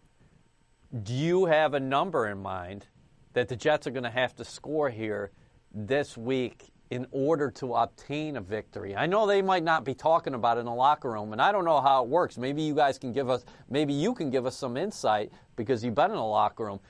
do 1.02 1.14
you 1.14 1.46
have 1.46 1.74
a 1.74 1.80
number 1.80 2.26
in 2.28 2.38
mind 2.38 2.86
that 3.32 3.48
the 3.48 3.56
Jets 3.56 3.86
are 3.86 3.90
going 3.90 4.04
to 4.04 4.10
have 4.10 4.34
to 4.36 4.44
score 4.44 4.90
here 4.90 5.30
this 5.72 6.16
week 6.16 6.72
in 6.90 7.06
order 7.12 7.50
to 7.52 7.74
obtain 7.74 8.36
a 8.36 8.40
victory. 8.40 8.96
I 8.96 9.06
know 9.06 9.26
they 9.26 9.42
might 9.42 9.62
not 9.62 9.84
be 9.84 9.94
talking 9.94 10.34
about 10.34 10.56
it 10.56 10.60
in 10.60 10.66
the 10.66 10.74
locker 10.74 11.10
room, 11.10 11.32
and 11.32 11.40
I 11.40 11.52
don't 11.52 11.64
know 11.64 11.80
how 11.80 12.02
it 12.02 12.08
works. 12.08 12.36
Maybe 12.36 12.62
you 12.62 12.74
guys 12.74 12.98
can 12.98 13.12
give 13.12 13.30
us, 13.30 13.44
maybe 13.68 13.92
you 13.92 14.12
can 14.12 14.30
give 14.30 14.44
us 14.44 14.56
some 14.56 14.76
insight 14.76 15.30
because 15.54 15.84
you've 15.84 15.94
been 15.94 16.10
in 16.10 16.16
the 16.16 16.22
locker 16.22 16.64
room. 16.64 16.80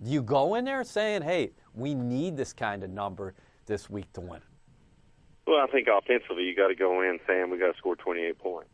Do 0.00 0.10
you 0.10 0.22
go 0.22 0.54
in 0.54 0.64
there 0.64 0.84
saying, 0.84 1.22
hey, 1.22 1.50
we 1.74 1.94
need 1.96 2.36
this 2.36 2.52
kind 2.52 2.84
of 2.84 2.90
number 2.90 3.34
this 3.66 3.90
week 3.90 4.12
to 4.12 4.20
win? 4.20 4.40
Well, 5.48 5.58
I 5.60 5.66
think 5.66 5.88
offensively, 5.88 6.44
you 6.44 6.54
got 6.54 6.68
to 6.68 6.76
go 6.76 7.02
in 7.02 7.18
saying 7.26 7.50
we 7.50 7.58
got 7.58 7.72
to 7.72 7.78
score 7.78 7.96
28 7.96 8.38
points. 8.38 8.70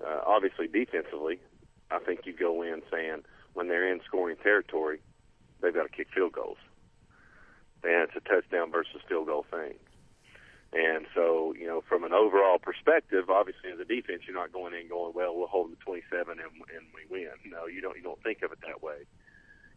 Uh, 0.00 0.20
obviously, 0.24 0.68
defensively, 0.68 1.40
I 1.90 1.98
think 1.98 2.20
you 2.24 2.34
go 2.34 2.62
in 2.62 2.82
saying 2.92 3.22
when 3.54 3.68
they're 3.68 3.90
in 3.90 4.00
scoring 4.06 4.36
territory, 4.42 5.00
they've 5.60 5.74
got 5.74 5.84
to 5.84 5.88
kick 5.88 6.08
field 6.14 6.32
goals 6.32 6.58
and 7.84 8.08
it's 8.08 8.16
a 8.16 8.20
touchdown 8.20 8.70
versus 8.70 9.02
field 9.08 9.26
goal 9.26 9.44
thing. 9.50 9.74
And 10.72 11.04
so, 11.14 11.52
you 11.58 11.66
know, 11.66 11.82
from 11.86 12.04
an 12.04 12.12
overall 12.14 12.58
perspective, 12.58 13.28
obviously 13.28 13.70
as 13.70 13.78
a 13.78 13.84
defense, 13.84 14.22
you're 14.26 14.36
not 14.36 14.52
going 14.52 14.72
in 14.72 14.88
going, 14.88 15.12
well, 15.14 15.36
we'll 15.36 15.48
hold 15.48 15.70
the 15.70 15.76
27 15.76 16.38
and, 16.38 16.40
and 16.40 16.84
we 16.94 17.04
win. 17.10 17.28
No, 17.44 17.66
you 17.66 17.82
don't. 17.82 17.96
You 17.96 18.02
don't 18.02 18.22
think 18.22 18.42
of 18.42 18.52
it 18.52 18.58
that 18.66 18.82
way. 18.82 19.04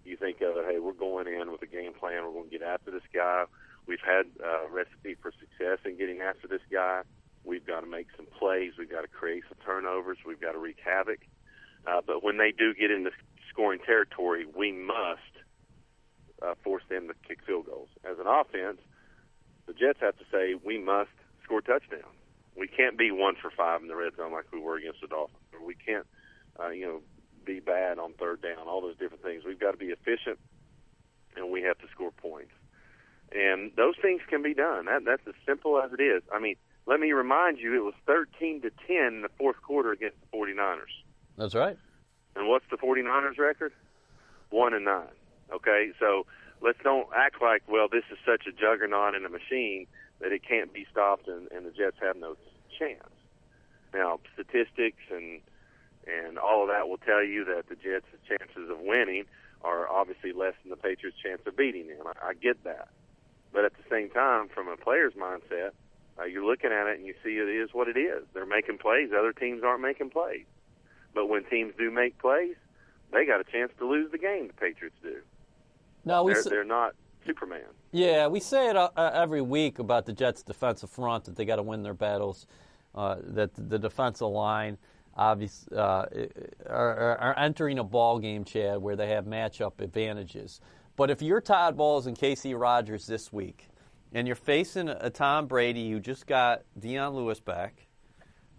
You 0.05 0.15
think 0.15 0.39
of 0.41 0.55
it, 0.55 0.65
hey, 0.69 0.79
we're 0.79 0.93
going 0.93 1.27
in 1.27 1.51
with 1.51 1.63
a 1.63 1.67
game 1.67 1.93
plan. 1.93 2.23
We're 2.23 2.31
going 2.31 2.49
to 2.49 2.57
get 2.57 2.65
after 2.65 2.91
this 2.91 3.03
guy. 3.13 3.43
We've 3.87 4.05
had 4.05 4.27
a 4.39 4.69
recipe 4.71 5.15
for 5.19 5.33
success 5.33 5.79
in 5.83 5.97
getting 5.97 6.21
after 6.21 6.47
this 6.47 6.61
guy. 6.71 7.01
We've 7.43 7.65
got 7.65 7.81
to 7.81 7.87
make 7.87 8.07
some 8.15 8.27
plays. 8.27 8.73
We've 8.77 8.89
got 8.89 9.01
to 9.01 9.07
create 9.07 9.43
some 9.49 9.57
turnovers. 9.65 10.19
We've 10.25 10.39
got 10.39 10.53
to 10.53 10.59
wreak 10.59 10.77
havoc. 10.83 11.19
Uh, 11.85 12.01
but 12.05 12.23
when 12.23 12.37
they 12.37 12.51
do 12.51 12.73
get 12.73 12.89
into 12.89 13.11
scoring 13.55 13.79
territory, 13.79 14.45
we 14.45 14.73
must 14.73 15.31
uh, 16.41 16.55
force 16.63 16.83
them 16.89 17.07
to 17.07 17.13
kick 17.27 17.39
field 17.47 17.65
goals. 17.65 17.87
As 18.03 18.19
an 18.19 18.27
offense, 18.27 18.79
the 19.65 19.73
Jets 19.73 19.99
have 20.01 20.17
to 20.17 20.25
say 20.31 20.55
we 20.63 20.77
must 20.77 21.09
score 21.43 21.61
touchdowns. 21.61 22.03
We 22.57 22.67
can't 22.67 22.97
be 22.97 23.11
one 23.11 23.35
for 23.41 23.49
five 23.49 23.81
in 23.81 23.87
the 23.87 23.95
red 23.95 24.15
zone 24.17 24.31
like 24.31 24.45
we 24.51 24.59
were 24.59 24.77
against 24.77 25.01
the 25.01 25.07
Dolphins. 25.07 25.39
Or 25.53 25.65
we 25.65 25.75
can't, 25.75 26.05
uh, 26.59 26.69
you 26.69 26.85
know, 26.85 27.01
be 27.45 27.59
bad 27.59 27.97
on 27.97 28.13
third 28.13 28.41
down. 28.41 28.67
All 28.67 28.81
those 28.81 28.97
different 28.97 29.23
things. 29.23 29.43
We've 29.45 29.59
got 29.59 29.71
to 29.71 29.77
be 29.77 29.87
efficient, 29.87 30.39
and 31.35 31.51
we 31.51 31.61
have 31.63 31.77
to 31.79 31.85
score 31.93 32.11
points. 32.11 32.51
And 33.31 33.71
those 33.75 33.95
things 34.01 34.21
can 34.29 34.41
be 34.41 34.53
done. 34.53 34.85
That, 34.85 35.03
that's 35.05 35.23
as 35.27 35.33
simple 35.45 35.81
as 35.81 35.91
it 35.91 36.01
is. 36.01 36.23
I 36.31 36.39
mean, 36.39 36.55
let 36.85 36.99
me 36.99 37.11
remind 37.11 37.57
you, 37.57 37.75
it 37.75 37.83
was 37.83 37.95
13 38.05 38.61
to 38.61 38.69
10 38.87 38.95
in 39.15 39.21
the 39.21 39.29
fourth 39.37 39.61
quarter 39.61 39.91
against 39.91 40.17
the 40.21 40.37
49ers. 40.37 40.93
That's 41.37 41.55
right. 41.55 41.77
And 42.35 42.47
what's 42.47 42.65
the 42.69 42.77
49ers 42.77 43.37
record? 43.37 43.73
1 44.49 44.73
and 44.73 44.85
9. 44.85 45.03
Okay? 45.53 45.91
So 45.99 46.25
let's 46.61 46.79
don't 46.83 47.07
act 47.15 47.41
like, 47.41 47.63
well, 47.67 47.87
this 47.89 48.03
is 48.11 48.17
such 48.25 48.47
a 48.47 48.51
juggernaut 48.51 49.15
and 49.15 49.25
a 49.25 49.29
machine 49.29 49.87
that 50.19 50.31
it 50.31 50.41
can't 50.47 50.73
be 50.73 50.85
stopped 50.91 51.27
and, 51.27 51.51
and 51.51 51.65
the 51.65 51.71
Jets 51.71 51.97
have 52.01 52.17
no 52.17 52.35
chance. 52.77 53.03
Now, 53.93 54.19
statistics 54.33 55.03
and 55.11 55.41
and 56.07 56.37
all 56.37 56.61
of 56.61 56.69
that 56.69 56.87
will 56.87 56.99
tell 56.99 57.23
you 57.23 57.45
that 57.45 57.67
the 57.67 57.75
Jets' 57.75 58.05
chances 58.27 58.69
of 58.69 58.79
winning 58.79 59.25
are 59.63 59.89
obviously 59.89 60.33
less 60.33 60.53
than 60.61 60.69
the 60.69 60.77
Patriots' 60.77 61.17
chance 61.17 61.41
of 61.47 61.57
beating 61.57 61.87
them. 61.87 62.05
I, 62.05 62.29
I 62.29 62.33
get 62.35 62.63
that. 62.63 62.89
But 63.51 63.65
at 63.65 63.73
the 63.73 63.83
same 63.89 64.11
time, 64.11 64.49
from 64.49 64.67
a 64.67 64.77
player's 64.77 65.13
mindset, 65.13 65.71
uh, 66.19 66.25
you're 66.25 66.45
looking 66.45 66.71
at 66.71 66.87
it 66.87 66.97
and 66.97 67.07
you 67.07 67.15
see 67.23 67.37
it 67.37 67.49
is 67.49 67.73
what 67.73 67.87
it 67.87 67.97
is. 67.97 68.23
They're 68.33 68.45
making 68.45 68.77
plays. 68.77 69.09
Other 69.17 69.33
teams 69.33 69.63
aren't 69.63 69.81
making 69.81 70.11
plays. 70.11 70.45
But 71.15 71.27
when 71.29 71.43
teams 71.45 71.73
do 71.79 71.89
make 71.89 72.19
plays, 72.19 72.55
they 73.11 73.25
got 73.25 73.39
a 73.41 73.43
chance 73.45 73.71
to 73.79 73.87
lose 73.89 74.11
the 74.11 74.17
game. 74.19 74.47
The 74.47 74.53
Patriots 74.53 74.97
do. 75.01 75.15
No, 76.03 76.23
we 76.23 76.33
They're, 76.33 76.41
s- 76.41 76.49
they're 76.49 76.63
not 76.63 76.93
Superman. 77.25 77.61
Yeah, 77.91 78.27
we 78.27 78.39
say 78.39 78.69
it 78.69 78.75
uh, 78.75 78.89
uh, 78.95 79.09
every 79.15 79.41
week 79.41 79.79
about 79.79 80.05
the 80.05 80.13
Jets' 80.13 80.43
defensive 80.43 80.91
front 80.91 81.23
that 81.23 81.35
they 81.35 81.45
got 81.45 81.55
to 81.55 81.63
win 81.63 81.81
their 81.81 81.93
battles. 81.95 82.45
Uh, 82.93 83.15
that 83.23 83.49
the 83.55 83.79
defensive 83.79 84.27
line, 84.27 84.77
obviously, 85.17 85.75
uh, 85.77 86.05
are, 86.67 86.95
are- 86.97 87.17
are 87.17 87.39
entering 87.39 87.79
a 87.79 87.83
ball 87.83 88.19
game, 88.19 88.43
Chad, 88.43 88.77
where 88.81 88.95
they 88.95 89.07
have 89.07 89.25
matchup 89.25 89.79
advantages. 89.81 90.61
But 90.97 91.09
if 91.09 91.21
you're 91.21 91.41
Todd 91.41 91.75
Bowles 91.75 92.07
and 92.07 92.17
Kacy 92.17 92.57
Rodgers 92.59 93.07
this 93.07 93.33
week, 93.33 93.67
and 94.13 94.27
you're 94.27 94.35
facing 94.35 94.87
a 94.89 95.09
Tom 95.09 95.47
Brady 95.47 95.89
who 95.91 95.99
just 95.99 96.25
got 96.27 96.61
Dion 96.79 97.15
Lewis 97.15 97.39
back, 97.41 97.84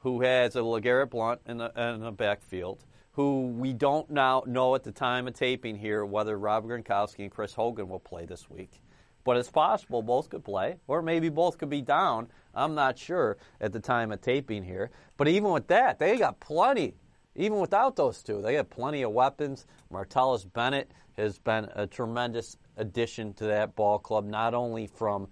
who 0.07 0.21
has 0.21 0.55
a 0.55 0.61
LeGarrette 0.61 1.11
Blount 1.11 1.41
in 1.49 1.57
the, 1.57 1.73
in 1.77 2.01
the 2.01 2.13
backfield, 2.13 2.85
who 3.15 3.49
we 3.49 3.73
don't 3.73 4.09
now 4.09 4.41
know 4.47 4.77
at 4.77 4.85
the 4.85 4.93
time 4.93 5.27
of 5.27 5.35
taping 5.35 5.75
here 5.75 6.05
whether 6.05 6.39
Rob 6.39 6.65
Gronkowski 6.65 7.25
and 7.25 7.31
Chris 7.33 7.55
Hogan 7.55 7.89
will 7.89 7.99
play 7.99 8.25
this 8.25 8.49
week. 8.49 8.81
But 9.25 9.37
it's 9.37 9.51
possible 9.51 10.03
both 10.03 10.31
could 10.31 10.45
play, 10.45 10.77
or 10.87 11.03
maybe 11.03 11.29
both 11.29 11.59
could 11.59 11.71
be 11.71 11.83
down. 11.83 12.29
I'm 12.55 12.77
not 12.77 12.97
sure 12.97 13.37
at 13.61 13.73
the 13.73 13.81
time 13.81 14.13
of 14.13 14.21
taping 14.21 14.63
here. 14.63 14.93
But 15.17 15.27
even 15.27 15.51
with 15.51 15.67
that, 15.67 15.99
they 15.99 16.17
got 16.19 16.39
plenty. 16.39 16.95
Even 17.35 17.59
without 17.59 17.97
those 17.97 18.23
two, 18.23 18.41
they 18.41 18.55
have 18.55 18.71
plenty 18.71 19.03
of 19.03 19.11
weapons. 19.11 19.67
Martellus 19.93 20.47
Bennett 20.53 20.89
has 21.17 21.41
been 21.41 21.69
a 21.75 21.85
tremendous 21.85 22.57
addition 22.77 23.35
to 23.35 23.47
that 23.47 23.75
ball 23.75 23.99
club, 23.99 24.25
not 24.25 24.55
only 24.55 24.87
from 24.87 25.27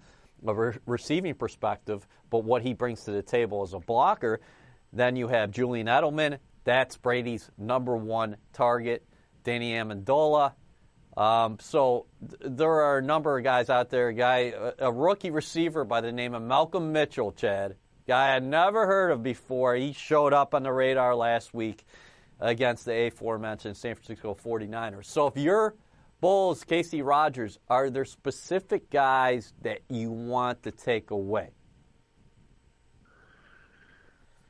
a 0.45 0.53
re- 0.53 0.77
receiving 0.85 1.35
perspective, 1.35 2.09
but 2.29 2.43
what 2.43 2.63
he 2.63 2.75
brings 2.75 3.05
to 3.05 3.13
the 3.13 3.23
table 3.23 3.63
as 3.63 3.73
a 3.73 3.79
blocker. 3.79 4.41
Then 4.94 5.16
you 5.16 5.28
have 5.28 5.50
Julian 5.50 5.88
Edelman. 5.88 6.38
That's 6.64 6.96
Brady's 6.96 7.50
number 7.59 7.96
one 7.96 8.37
target. 8.52 9.04
Danny 9.42 9.72
Amendola. 9.72 10.52
Um, 11.16 11.59
so 11.61 12.07
th- 12.20 12.40
there 12.57 12.70
are 12.70 12.98
a 12.98 13.02
number 13.02 13.37
of 13.37 13.44
guys 13.44 13.70
out 13.70 13.90
there. 13.90 14.09
A 14.09 14.14
guy, 14.14 14.54
a, 14.57 14.87
a 14.87 14.92
rookie 14.92 15.30
receiver 15.30 15.85
by 15.85 16.00
the 16.00 16.12
name 16.12 16.35
of 16.35 16.42
Malcolm 16.42 16.92
Mitchell, 16.92 17.33
Chad. 17.33 17.76
Guy 18.07 18.37
I'd 18.37 18.44
never 18.44 18.87
heard 18.87 19.11
of 19.11 19.22
before. 19.22 19.74
He 19.74 19.92
showed 19.92 20.33
up 20.33 20.54
on 20.54 20.62
the 20.62 20.72
radar 20.72 21.14
last 21.14 21.54
week 21.54 21.85
against 22.40 22.85
the 22.85 23.07
aforementioned 23.07 23.76
San 23.76 23.94
Francisco 23.94 24.35
49ers. 24.35 25.07
So 25.07 25.26
if 25.26 25.37
you're 25.37 25.74
Bowles, 26.20 26.64
Kacy 26.64 27.04
Rodgers, 27.04 27.59
are 27.68 27.90
there 27.90 28.04
specific 28.04 28.90
guys 28.90 29.52
that 29.62 29.80
you 29.88 30.11
want 30.11 30.62
to 30.62 30.70
take 30.70 31.11
away? 31.11 31.50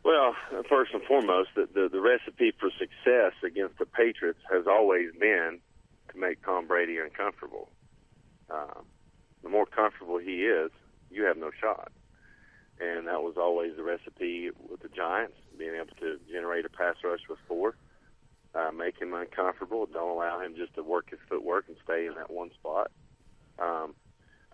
Well, 0.05 0.37
first 0.69 0.93
and 0.93 1.03
foremost, 1.03 1.49
the, 1.57 1.67
the, 1.73 1.89
the 1.91 2.01
recipe 2.01 2.53
for 2.61 2.69
success 2.79 3.33
against 3.43 3.79
the 3.79 3.87
Patriots 3.87 4.41
has 4.53 4.67
always 4.67 5.09
been 5.19 5.61
to 6.13 6.19
make 6.19 6.45
Tom 6.45 6.67
Brady 6.67 6.99
uncomfortable. 6.99 7.71
Um, 8.51 8.85
the 9.43 9.49
more 9.49 9.65
comfortable 9.65 10.19
he 10.19 10.45
is, 10.45 10.71
you 11.11 11.25
have 11.25 11.39
no 11.39 11.51
shot. 11.59 11.91
And 12.81 13.07
that 13.07 13.23
was 13.23 13.37
always 13.39 13.77
the 13.77 13.83
recipe 13.83 14.51
with 14.69 14.81
the 14.81 14.89
Giants, 14.89 15.37
being 15.59 15.75
able 15.75 15.97
to 16.01 16.19
generate 16.31 16.67
a 16.67 16.69
pass 16.69 16.97
rush 17.03 17.21
with 17.29 17.39
four, 17.49 17.75
uh, 18.55 18.73
make 18.73 19.01
him 19.01 19.15
uncomfortable, 19.15 19.87
don't 19.87 20.11
allow 20.11 20.39
him 20.41 20.55
just 20.55 20.75
to 20.75 20.83
work 20.83 21.11
his 21.11 21.21
footwork 21.31 21.65
and 21.69 21.77
stay 21.83 22.07
in 22.07 22.15
that 22.17 22.31
one 22.31 22.51
spot. 22.53 22.91
Um, 23.59 23.95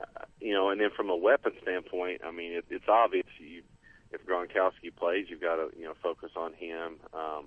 uh, 0.01 0.25
you 0.41 0.55
know, 0.55 0.71
and 0.71 0.81
then 0.81 0.91
from 0.97 1.11
a 1.11 1.17
weapon 1.17 1.53
standpoint, 1.61 2.21
I 2.25 2.31
mean, 2.31 2.53
it, 2.53 2.67
it's 2.71 2.89
obvious 2.89 3.27
you 3.39 3.63
if 4.13 4.27
Gronkowski 4.27 4.95
plays, 4.95 5.27
you've 5.29 5.41
got 5.41 5.57
to 5.57 5.71
you 5.79 5.85
know 5.85 5.95
focus 6.03 6.31
on 6.37 6.53
him. 6.55 6.97
Um, 7.13 7.47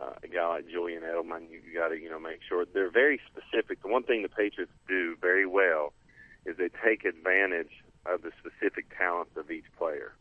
uh, 0.00 0.14
a 0.22 0.28
guy 0.28 0.48
like 0.48 0.68
Julian 0.68 1.02
Edelman, 1.02 1.50
you, 1.50 1.60
got 1.74 1.88
to 1.88 2.00
you 2.00 2.08
know 2.08 2.18
make 2.18 2.40
sure 2.48 2.64
they're 2.64 2.90
very 2.90 3.20
specific. 3.30 3.82
The 3.82 3.88
one 3.88 4.02
thing 4.02 4.22
the 4.22 4.28
Patriots 4.28 4.72
do 4.88 5.16
very 5.20 5.46
well 5.46 5.92
is 6.46 6.56
they 6.56 6.70
take 6.84 7.04
advantage 7.04 7.70
of 8.06 8.22
the 8.22 8.32
specific 8.38 8.86
talents 8.96 9.32
of 9.36 9.50
each 9.50 9.66
player, 9.78 10.14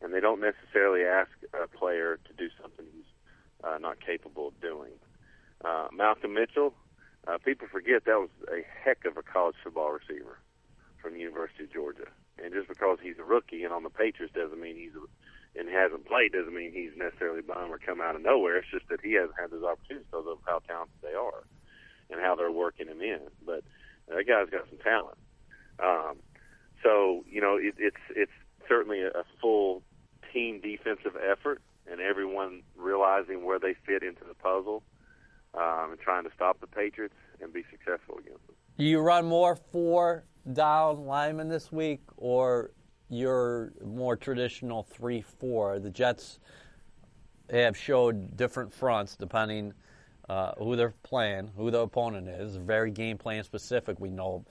and 0.00 0.14
they 0.14 0.20
don't 0.20 0.40
necessarily 0.40 1.04
ask 1.04 1.30
a 1.52 1.66
player 1.66 2.18
to 2.24 2.32
do 2.34 2.48
something 2.60 2.86
he's 2.94 3.04
uh, 3.64 3.78
not 3.78 3.98
capable 4.00 4.48
of 4.48 4.60
doing. 4.60 4.92
Uh, 5.64 5.88
Malcolm 5.92 6.34
Mitchell, 6.34 6.74
uh, 7.26 7.38
people 7.38 7.68
forget 7.70 8.04
that 8.04 8.18
was 8.18 8.30
a 8.48 8.64
heck 8.84 9.04
of 9.04 9.16
a 9.16 9.22
college 9.22 9.56
football 9.62 9.92
receiver 9.92 10.38
from 11.00 11.14
the 11.14 11.20
University 11.20 11.64
of 11.64 11.72
Georgia. 11.72 12.08
And 12.42 12.52
just 12.52 12.68
because 12.68 12.98
he's 13.02 13.18
a 13.18 13.24
rookie 13.24 13.64
and 13.64 13.72
on 13.72 13.82
the 13.82 13.90
Patriots 13.90 14.34
doesn't 14.34 14.60
mean 14.60 14.76
he's 14.76 14.94
a, 14.94 15.04
and 15.58 15.68
hasn't 15.68 16.06
played 16.06 16.32
doesn't 16.32 16.54
mean 16.54 16.72
he's 16.72 16.96
necessarily 16.96 17.42
bum 17.42 17.70
or 17.70 17.78
come 17.78 18.00
out 18.00 18.16
of 18.16 18.22
nowhere. 18.22 18.56
It's 18.56 18.70
just 18.70 18.88
that 18.88 19.00
he 19.02 19.12
hasn't 19.14 19.38
had 19.38 19.50
those 19.50 19.64
opportunities 19.64 20.06
because 20.10 20.26
of 20.26 20.38
how 20.46 20.60
talented 20.66 20.96
they 21.02 21.14
are 21.14 21.44
and 22.10 22.20
how 22.20 22.34
they're 22.36 22.52
working 22.52 22.88
him 22.88 23.02
in. 23.02 23.20
But 23.44 23.64
that 24.08 24.26
guy's 24.26 24.50
got 24.50 24.68
some 24.68 24.78
talent. 24.78 25.18
Um, 25.78 26.18
so 26.82 27.24
you 27.28 27.40
know 27.40 27.56
it, 27.56 27.74
it's 27.78 28.02
it's 28.14 28.32
certainly 28.68 29.02
a, 29.02 29.24
full 29.40 29.82
team 30.32 30.60
defensive 30.60 31.16
effort, 31.16 31.60
and 31.90 32.00
everyone 32.00 32.62
realizing 32.76 33.44
where 33.44 33.58
they 33.58 33.74
fit 33.86 34.02
into 34.02 34.24
the 34.26 34.34
puzzle 34.34 34.82
um, 35.54 35.90
and 35.90 36.00
trying 36.00 36.24
to 36.24 36.30
stop 36.34 36.60
the 36.60 36.66
Patriots 36.66 37.14
and 37.40 37.52
be 37.52 37.64
successful 37.70 38.18
against 38.18 38.46
them. 38.46 38.56
You 38.76 39.00
run 39.00 39.26
more 39.26 39.56
four 39.56 40.24
down 40.52 41.06
linemen 41.06 41.48
this 41.48 41.70
week, 41.70 42.00
or 42.16 42.70
your 43.08 43.72
more 43.84 44.16
traditional 44.16 44.82
three 44.82 45.20
four? 45.20 45.78
The 45.78 45.90
Jets 45.90 46.40
have 47.50 47.76
showed 47.76 48.36
different 48.36 48.72
fronts 48.72 49.16
depending 49.16 49.74
uh, 50.28 50.52
who 50.58 50.76
they're 50.76 50.94
playing, 51.02 51.50
who 51.56 51.70
the 51.70 51.80
opponent 51.80 52.28
is. 52.28 52.56
Very 52.56 52.90
game 52.90 53.18
plan 53.18 53.44
specific. 53.44 54.00
We 54.00 54.10
know 54.10 54.44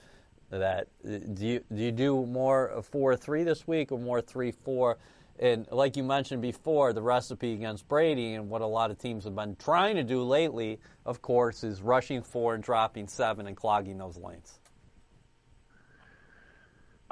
that. 0.49 0.87
Do 1.03 1.47
you 1.47 1.63
do 1.73 1.81
you 1.81 1.91
do 1.91 2.25
more 2.25 2.83
four 2.83 3.15
three 3.15 3.43
this 3.43 3.67
week 3.67 3.91
or 3.91 3.99
more 3.99 4.21
three 4.21 4.51
four? 4.51 4.97
And 5.39 5.65
like 5.71 5.97
you 5.97 6.03
mentioned 6.03 6.41
before, 6.41 6.93
the 6.93 7.01
recipe 7.01 7.53
against 7.53 7.87
Brady 7.87 8.35
and 8.35 8.47
what 8.47 8.61
a 8.61 8.67
lot 8.67 8.91
of 8.91 8.99
teams 8.99 9.23
have 9.23 9.35
been 9.35 9.55
trying 9.55 9.95
to 9.95 10.03
do 10.03 10.21
lately, 10.21 10.79
of 11.03 11.23
course, 11.23 11.63
is 11.63 11.81
rushing 11.81 12.21
four 12.21 12.53
and 12.53 12.63
dropping 12.63 13.07
seven 13.07 13.47
and 13.47 13.57
clogging 13.57 13.97
those 13.97 14.17
lanes. 14.17 14.60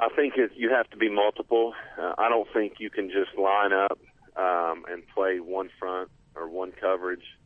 I 0.00 0.08
think 0.16 0.34
it, 0.38 0.52
you 0.56 0.70
have 0.70 0.88
to 0.90 0.96
be 0.96 1.10
multiple. 1.10 1.74
Uh, 1.98 2.14
I 2.16 2.30
don't 2.30 2.48
think 2.54 2.74
you 2.78 2.88
can 2.88 3.10
just 3.10 3.36
line 3.38 3.74
up 3.74 3.98
um, 4.34 4.84
and 4.88 5.02
play 5.14 5.40
one 5.40 5.68
front 5.78 6.10
or 6.34 6.48
one 6.48 6.72
coverage 6.72 7.36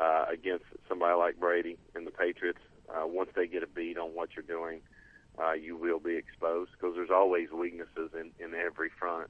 uh, 0.00 0.24
against 0.32 0.64
somebody 0.88 1.14
like 1.16 1.38
Brady 1.38 1.76
and 1.94 2.06
the 2.06 2.10
Patriots. 2.10 2.60
Uh, 2.88 3.06
once 3.06 3.28
they 3.36 3.46
get 3.46 3.62
a 3.62 3.66
beat 3.66 3.98
on 3.98 4.14
what 4.14 4.30
you're 4.34 4.42
doing, 4.42 4.80
uh, 5.38 5.52
you 5.52 5.76
will 5.76 6.00
be 6.00 6.16
exposed 6.16 6.70
because 6.72 6.96
there's 6.96 7.10
always 7.12 7.50
weaknesses 7.50 8.10
in, 8.14 8.30
in 8.42 8.54
every 8.54 8.88
front 8.98 9.28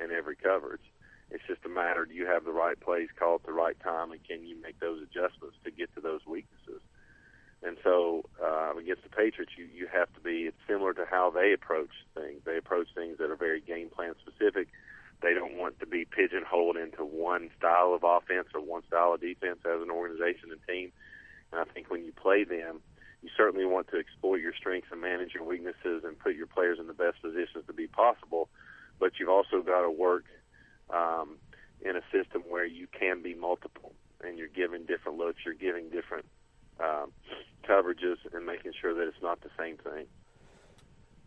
and 0.00 0.10
every 0.10 0.34
coverage. 0.34 0.82
It's 1.30 1.44
just 1.46 1.64
a 1.64 1.68
matter 1.68 2.06
do 2.06 2.14
you 2.14 2.26
have 2.26 2.44
the 2.44 2.50
right 2.50 2.78
plays 2.78 3.08
called 3.16 3.42
at 3.42 3.46
the 3.46 3.52
right 3.52 3.78
time 3.78 4.10
and 4.10 4.20
can 4.26 4.44
you 4.44 4.60
make 4.60 4.80
those 4.80 5.00
adjustments 5.00 5.56
to 5.62 5.70
get 5.70 5.94
to 5.94 6.00
those 6.00 6.26
weaknesses? 6.26 6.82
And 7.66 7.76
so 7.82 8.22
uh, 8.40 8.76
against 8.78 9.02
the 9.02 9.08
Patriots, 9.08 9.52
you, 9.58 9.66
you 9.74 9.88
have 9.92 10.12
to 10.14 10.20
be, 10.20 10.46
it's 10.46 10.56
similar 10.68 10.94
to 10.94 11.04
how 11.10 11.30
they 11.30 11.52
approach 11.52 11.90
things. 12.14 12.40
They 12.44 12.56
approach 12.56 12.86
things 12.94 13.18
that 13.18 13.28
are 13.30 13.36
very 13.36 13.60
game 13.60 13.90
plan 13.90 14.14
specific. 14.20 14.68
They 15.20 15.34
don't 15.34 15.56
want 15.56 15.80
to 15.80 15.86
be 15.86 16.04
pigeonholed 16.04 16.76
into 16.76 17.04
one 17.04 17.50
style 17.58 17.92
of 17.92 18.04
offense 18.04 18.48
or 18.54 18.60
one 18.60 18.82
style 18.86 19.14
of 19.14 19.20
defense 19.20 19.58
as 19.64 19.82
an 19.82 19.90
organization 19.90 20.52
and 20.52 20.60
team. 20.68 20.92
And 21.50 21.60
I 21.60 21.64
think 21.64 21.90
when 21.90 22.04
you 22.04 22.12
play 22.12 22.44
them, 22.44 22.80
you 23.22 23.30
certainly 23.36 23.66
want 23.66 23.88
to 23.88 23.98
exploit 23.98 24.40
your 24.40 24.54
strengths 24.54 24.88
and 24.92 25.00
manage 25.00 25.34
your 25.34 25.42
weaknesses 25.42 26.04
and 26.04 26.16
put 26.18 26.36
your 26.36 26.46
players 26.46 26.78
in 26.78 26.86
the 26.86 26.94
best 26.94 27.20
positions 27.20 27.64
to 27.66 27.72
be 27.72 27.88
possible. 27.88 28.48
But 29.00 29.12
you've 29.18 29.28
also 29.28 29.62
got 29.62 29.82
to 29.82 29.90
work 29.90 30.26
um, 30.90 31.38
in 31.80 31.96
a 31.96 32.02
system 32.12 32.42
where 32.48 32.64
you 32.64 32.86
can 32.86 33.22
be 33.22 33.34
multiple 33.34 33.92
and 34.22 34.38
you're 34.38 34.48
giving 34.48 34.84
different 34.84 35.18
looks, 35.18 35.40
you're 35.44 35.54
giving 35.54 35.90
different 35.90 36.26
um, 36.80 37.12
coverages, 37.68 38.16
and 38.32 38.46
making 38.46 38.72
sure 38.80 38.94
that 38.94 39.08
it's 39.08 39.22
not 39.22 39.40
the 39.40 39.50
same 39.58 39.76
thing. 39.78 40.06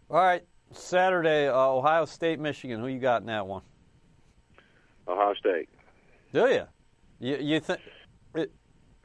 All 0.10 0.17
right, 0.17 0.43
Saturday, 0.71 1.47
uh, 1.47 1.56
Ohio 1.56 2.06
State, 2.06 2.39
Michigan. 2.39 2.80
Who 2.80 2.88
you 2.88 2.99
got 2.99 3.21
in 3.21 3.28
that 3.28 3.45
one? 3.45 3.62
Ohio 5.08 5.34
State. 5.36 5.69
Do 6.34 6.47
you? 6.47 6.63
You, 7.19 7.38
you 7.38 7.60
think? 7.60 7.80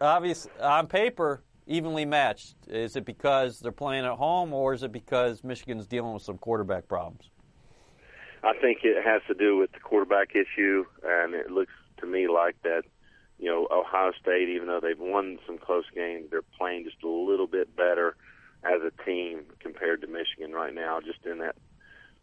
Obvious 0.00 0.48
on 0.60 0.86
paper, 0.86 1.42
evenly 1.66 2.04
matched. 2.04 2.56
Is 2.66 2.96
it 2.96 3.04
because 3.04 3.60
they're 3.60 3.72
playing 3.72 4.04
at 4.04 4.12
home, 4.12 4.52
or 4.52 4.74
is 4.74 4.82
it 4.82 4.92
because 4.92 5.44
Michigan's 5.44 5.86
dealing 5.86 6.12
with 6.12 6.22
some 6.22 6.36
quarterback 6.38 6.88
problems? 6.88 7.30
I 8.42 8.52
think 8.60 8.80
it 8.82 9.02
has 9.02 9.22
to 9.28 9.34
do 9.34 9.56
with 9.56 9.72
the 9.72 9.80
quarterback 9.80 10.32
issue, 10.34 10.84
and 11.02 11.34
it 11.34 11.50
looks 11.50 11.72
to 11.98 12.06
me 12.06 12.28
like 12.28 12.56
that. 12.64 12.82
You 13.44 13.50
know, 13.50 13.68
Ohio 13.70 14.12
State, 14.18 14.48
even 14.48 14.68
though 14.68 14.80
they've 14.80 14.98
won 14.98 15.38
some 15.46 15.58
close 15.58 15.84
games, 15.94 16.28
they're 16.30 16.40
playing 16.40 16.84
just 16.84 17.02
a 17.02 17.08
little 17.08 17.46
bit 17.46 17.76
better 17.76 18.16
as 18.64 18.80
a 18.80 19.04
team 19.04 19.42
compared 19.60 20.00
to 20.00 20.06
Michigan 20.06 20.52
right 20.52 20.74
now, 20.74 20.98
just 21.04 21.26
in 21.26 21.40
that 21.40 21.54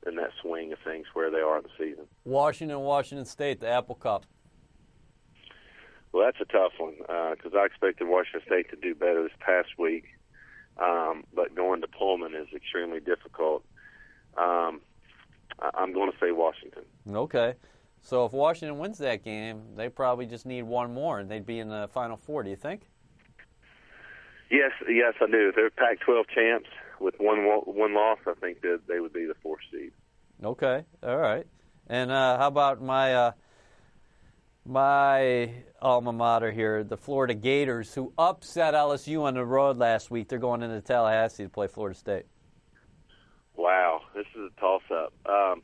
in 0.08 0.16
that 0.16 0.32
swing 0.42 0.74
of 0.74 0.80
things 0.84 1.06
where 1.14 1.30
they 1.30 1.38
are 1.38 1.60
in 1.60 1.64
the 1.64 1.70
season. 1.78 2.06
Washington, 2.26 2.80
Washington 2.80 3.28
State, 3.28 3.60
the 3.60 3.70
Apple 3.70 3.94
Cup. 3.94 4.26
Well, 6.12 6.26
that's 6.26 6.42
a 6.42 6.52
tough 6.52 6.72
one 6.80 6.96
because 6.98 7.54
uh, 7.54 7.60
I 7.60 7.66
expected 7.68 8.08
Washington 8.08 8.42
State 8.48 8.72
to 8.72 8.76
do 8.76 8.96
better 8.96 9.22
this 9.22 9.38
past 9.42 9.78
week, 9.78 10.06
um, 10.80 11.24
but 11.36 11.54
going 11.54 11.82
to 11.82 11.88
Pullman 11.88 12.34
is 12.34 12.48
extremely 12.52 13.00
difficult. 13.00 13.64
Um, 14.36 14.82
I'm 15.60 15.94
going 15.94 16.12
to 16.12 16.18
say 16.20 16.32
Washington. 16.32 16.82
Okay. 17.08 17.54
So 18.02 18.26
if 18.26 18.34
Washington 18.34 18.80
wins 18.80 18.98
that 18.98 19.24
game, 19.24 19.62
they 19.76 19.90
probably 19.90 20.26
just 20.26 20.46
need 20.46 20.64
one 20.64 20.94
more, 20.94 21.20
and 21.20 21.30
they'd 21.30 21.46
be 21.46 21.60
in 21.60 21.70
the 21.70 21.90
Final 21.94 22.18
Four. 22.18 22.44
Do 22.44 22.50
you 22.50 22.56
think? 22.56 22.88
Yes, 24.50 24.72
yes, 24.90 25.14
I 25.22 25.28
do. 25.28 25.52
They're 25.56 25.70
Pac-12 25.70 26.24
champs 26.34 26.70
with 27.00 27.16
one 27.20 27.40
one 27.44 27.94
loss. 27.94 28.20
I 28.28 28.34
think 28.42 28.62
that 28.62 28.82
they 28.88 29.00
would 29.00 29.14
be 29.14 29.26
the 29.26 29.36
fourth 29.42 29.62
seed. 29.72 29.92
Okay, 30.44 30.84
all 31.04 31.18
right. 31.18 31.46
And 31.88 32.12
uh, 32.12 32.38
how 32.38 32.48
about 32.48 32.82
my 32.82 33.14
uh, 33.14 33.32
my 34.66 35.52
alma 35.82 36.12
mater 36.12 36.52
here, 36.52 36.84
the 36.84 36.98
Florida 36.98 37.34
Gators, 37.34 37.94
who 37.94 38.14
upset 38.18 38.74
LSU 38.74 39.24
on 39.24 39.36
the 39.36 39.46
road 39.46 39.78
last 39.78 40.12
week? 40.12 40.28
They're 40.28 40.40
going 40.40 40.64
into 40.64 40.82
Tallahassee 40.82 41.44
to 41.44 41.50
play 41.50 41.68
Florida 41.68 41.98
State. 41.98 42.26
Wow, 43.56 44.02
this 44.16 44.26
is 44.36 44.52
a 44.56 44.60
toss-up. 44.60 45.14
Um, 45.26 45.62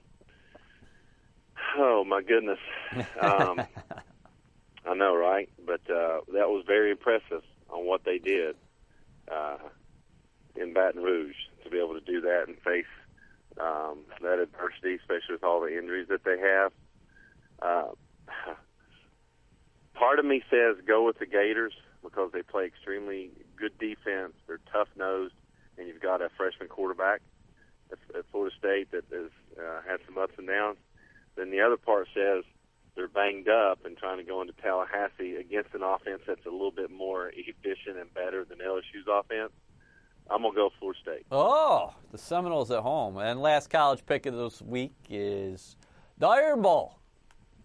oh 1.78 2.04
my 2.06 2.22
goodness, 2.22 2.60
um, 3.22 3.62
I 4.86 4.94
know, 4.96 5.16
right? 5.16 5.50
But 5.66 5.82
uh, 5.90 6.22
that 6.34 6.50
was 6.50 6.64
very 6.66 6.92
impressive 6.92 7.44
on 7.70 7.86
what 7.86 8.04
they 8.06 8.18
did 8.20 8.56
uh, 9.32 9.58
in 10.56 10.74
Baton 10.74 11.04
Rouge 11.04 11.36
to 11.64 11.70
be 11.70 11.78
able 11.78 11.94
to 11.94 12.02
do 12.02 12.22
that 12.22 12.46
and 12.48 12.58
face 12.60 12.86
um, 13.60 14.00
that 14.22 14.40
adversity, 14.40 14.96
especially 14.96 15.36
with 15.36 15.44
all 15.44 15.62
the 15.62 15.78
injuries 15.78 16.08
that 16.10 16.24
they 16.24 16.40
have. 16.40 16.72
Uh, 17.62 17.92
part 19.94 20.20
of 20.20 20.26
me 20.26 20.44
says 20.50 20.78
go 20.86 21.06
with 21.06 21.20
the 21.20 21.26
Gators 21.26 21.74
because 22.04 22.32
they 22.32 22.44
play 22.44 22.66
extremely 22.66 23.32
good 23.58 23.78
defense. 23.78 24.34
They're 24.48 24.60
tough 24.72 24.88
nosed, 24.96 25.34
and 25.78 25.88
you've 25.88 26.02
got 26.02 26.22
a 26.22 26.30
freshman 26.38 26.70
quarterback 26.70 27.22
at, 27.92 27.98
at 28.16 28.26
Florida 28.32 28.56
State 28.58 28.92
that 28.92 29.04
has 29.12 29.32
uh, 29.58 29.82
had 29.88 30.00
some 30.06 30.18
ups 30.18 30.34
and 30.38 30.48
downs. 30.48 30.78
Then 31.38 31.52
the 31.52 31.62
other 31.62 31.78
part 31.78 32.08
says 32.14 32.44
they're 32.96 33.08
banged 33.08 33.48
up 33.48 33.86
and 33.86 33.96
trying 33.96 34.18
to 34.18 34.24
go 34.24 34.42
into 34.42 34.54
Tallahassee 34.54 35.36
against 35.36 35.74
an 35.74 35.84
offense 35.84 36.24
that's 36.28 36.46
a 36.46 36.50
little 36.50 36.72
bit 36.72 36.90
more 36.92 37.32
efficient 37.36 37.98
and 37.98 38.12
better 38.14 38.44
than 38.44 38.58
LSU's 38.58 39.08
offense. 39.08 39.52
I'm 40.30 40.42
gonna 40.42 40.56
go 40.56 40.72
Florida 40.80 41.00
State. 41.02 41.26
Oh, 41.32 41.94
the 42.12 42.18
Seminoles 42.18 42.72
at 42.72 42.82
home. 42.82 43.18
And 43.18 43.40
last 43.40 43.70
college 43.70 44.06
pick 44.06 44.26
of 44.26 44.36
this 44.36 44.62
week 44.62 44.94
is 45.10 45.78
the 46.18 46.28
Iron 46.28 46.62
Bowl. 46.62 47.00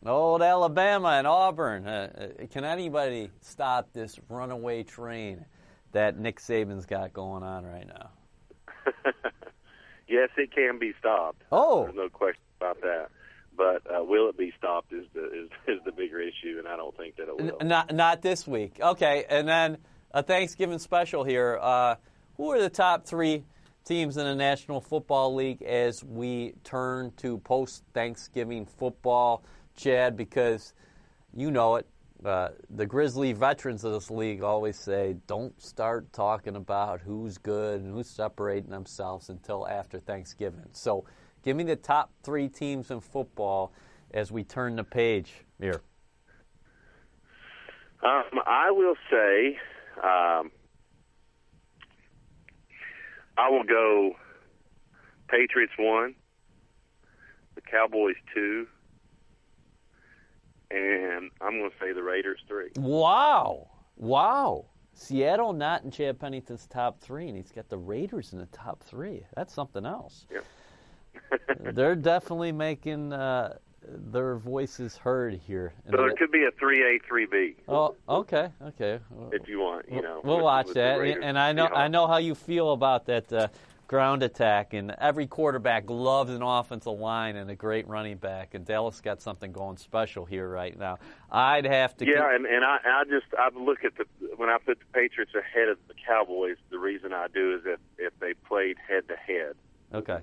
Old 0.05 0.43
Alabama 0.43 1.09
and 1.11 1.27
Auburn. 1.27 1.87
Uh, 1.87 2.31
uh 2.43 2.47
can 2.49 2.65
anybody 2.65 3.31
stop 3.41 3.93
this 3.93 4.21
runaway 4.29 4.83
train 4.83 5.45
that 5.93 6.19
Nick 6.19 6.41
Saban's 6.41 6.87
got 6.87 7.13
going 7.13 7.43
on 7.43 7.65
right 7.65 7.87
now? 7.87 8.11
yes, 10.09 10.29
it 10.37 10.53
can 10.53 10.79
be 10.79 10.93
stopped. 10.99 11.43
Oh, 11.51 11.85
there's 11.85 11.97
no 11.97 12.09
question 12.09 12.43
about 12.61 12.81
that. 12.83 13.11
But 13.57 13.83
uh, 13.87 14.03
will 14.03 14.29
it 14.29 14.39
be 14.39 14.53
stopped 14.59 14.93
is 14.93 15.05
the 15.15 15.25
is, 15.25 15.51
is 15.69 15.81
the 15.85 15.93
bigger 15.93 16.21
issue, 16.21 16.59
and 16.59 16.67
I 16.67 16.77
don't 16.77 16.97
think 16.97 17.17
that 17.17 17.29
it 17.29 17.37
will. 17.37 17.67
Not 17.67 17.95
not 17.95 18.23
this 18.23 18.47
week. 18.47 18.79
Okay, 18.81 19.25
and 19.29 19.47
then 19.47 19.79
a 20.13 20.23
Thanksgiving 20.23 20.79
special 20.79 21.25
here. 21.25 21.59
Uh, 21.61 21.97
who 22.37 22.51
are 22.51 22.61
the 22.61 22.71
top 22.71 23.05
three 23.05 23.45
teams 23.85 24.17
in 24.17 24.25
the 24.25 24.35
National 24.35 24.81
Football 24.81 25.35
League 25.35 25.63
as 25.63 26.03
we 26.03 26.55
turn 26.65 27.13
to 27.19 27.39
post 27.39 27.85
Thanksgiving 27.93 28.65
football, 28.65 29.45
Chad? 29.77 30.17
Because 30.17 30.75
you 31.35 31.51
know 31.51 31.77
it. 31.77 31.87
Uh, 32.25 32.51
the 32.71 32.87
Grizzly 32.87 33.33
veterans 33.33 33.83
of 33.83 33.93
this 33.93 34.09
league 34.09 34.45
always 34.45 34.79
say, 34.79 35.17
don't 35.27 35.61
start 35.61 36.13
talking 36.13 36.55
about 36.55 37.01
who's 37.01 37.37
good 37.37 37.81
and 37.81 37.93
who's 37.93 38.09
separating 38.09 38.71
themselves 38.71 39.29
until 39.29 39.67
after 39.67 39.99
Thanksgiving. 39.99 40.69
So 40.71 41.05
give 41.43 41.57
me 41.57 41.65
the 41.65 41.77
top 41.77 42.11
three 42.23 42.49
teams 42.49 42.91
in 42.91 43.01
football 43.01 43.73
as 44.13 44.31
we 44.31 44.45
turn 44.45 44.77
the 44.77 44.85
page 44.85 45.33
here. 45.61 45.83
Um, 48.03 48.41
I 48.47 48.71
will 48.71 48.97
say 49.11 49.59
um, 50.03 50.51
I 53.39 53.49
will 53.49 53.65
go 53.65 54.13
Patriots 55.29 55.73
one, 55.79 56.15
the 57.55 57.61
Cowboys 57.61 58.17
two, 58.35 58.67
and 60.71 61.31
I'm 61.41 61.59
going 61.59 61.71
to 61.71 61.77
say 61.81 61.93
the 61.93 62.03
Raiders 62.03 62.41
three. 62.49 62.71
Wow. 62.77 63.69
Wow. 63.97 64.67
Seattle 64.95 65.53
not 65.53 65.85
in 65.85 65.91
Chad 65.91 66.19
Pennington's 66.19 66.67
top 66.67 67.01
three, 67.01 67.29
and 67.29 67.37
he's 67.37 67.53
got 67.53 67.69
the 67.69 67.79
Raiders 67.79 68.33
in 68.33 68.39
the 68.39 68.47
top 68.47 68.83
three. 68.83 69.25
That's 69.35 69.55
something 69.55 69.87
else. 69.87 70.27
Yep. 70.31 70.45
They're 71.75 71.97
definitely 71.97 72.53
making 72.53 73.13
uh, 73.13 73.57
their 73.87 74.37
voices 74.37 74.97
heard 74.97 75.35
here. 75.47 75.73
So 75.91 75.97
there 75.97 76.15
could 76.15 76.31
be 76.31 76.45
a 76.45 76.51
three 76.59 76.83
A, 76.83 76.99
three 77.07 77.27
B. 77.27 77.57
Oh, 77.69 77.97
okay, 78.09 78.49
okay. 78.63 79.01
If 79.33 79.49
you 79.49 79.61
want, 79.61 79.87
you 79.91 80.03
know, 80.03 80.21
we'll 80.25 80.37
with, 80.37 80.45
watch 80.45 80.67
with 80.67 80.75
that. 80.75 81.01
And 81.01 81.39
I 81.39 81.53
know, 81.53 81.67
I 81.67 81.89
know 81.89 82.07
how 82.07 82.19
you 82.19 82.35
feel 82.35 82.73
about 82.73 83.07
that 83.07 83.33
uh, 83.33 83.49
ground 83.93 84.23
attack. 84.23 84.73
And 84.73 84.95
every 84.99 85.27
quarterback 85.27 85.91
loves 85.91 86.31
an 86.31 86.43
offensive 86.43 86.99
line 86.99 87.37
and 87.37 87.51
a 87.51 87.55
great 87.55 87.87
running 87.89 88.17
back. 88.17 88.55
And 88.55 88.65
Dallas 88.65 89.01
got 89.01 89.21
something 89.21 89.53
going 89.53 89.77
special 89.77 90.25
here 90.25 90.49
right 90.49 90.79
now. 90.79 90.99
I'd 91.31 91.67
have 91.67 91.97
to. 91.99 92.07
Yeah, 92.07 92.13
keep... 92.13 92.23
and 92.23 92.47
and 92.47 92.65
I, 92.65 92.79
I 92.85 93.05
just 93.05 93.27
I 93.39 93.51
look 93.55 93.85
at 93.85 93.93
the 93.97 94.05
when 94.37 94.49
I 94.49 94.59
put 94.65 94.79
the 94.79 94.87
Patriots 94.93 95.33
ahead 95.35 95.69
of 95.69 95.79
the 95.89 95.95
Cowboys. 96.07 96.57
The 96.71 96.79
reason 96.79 97.13
I 97.13 97.27
do 97.33 97.55
is 97.57 97.65
that 97.65 97.79
if 97.99 98.19
they 98.21 98.35
played 98.35 98.77
head 98.89 99.09
to 99.09 99.17
head. 99.17 99.55
Okay. 99.93 100.21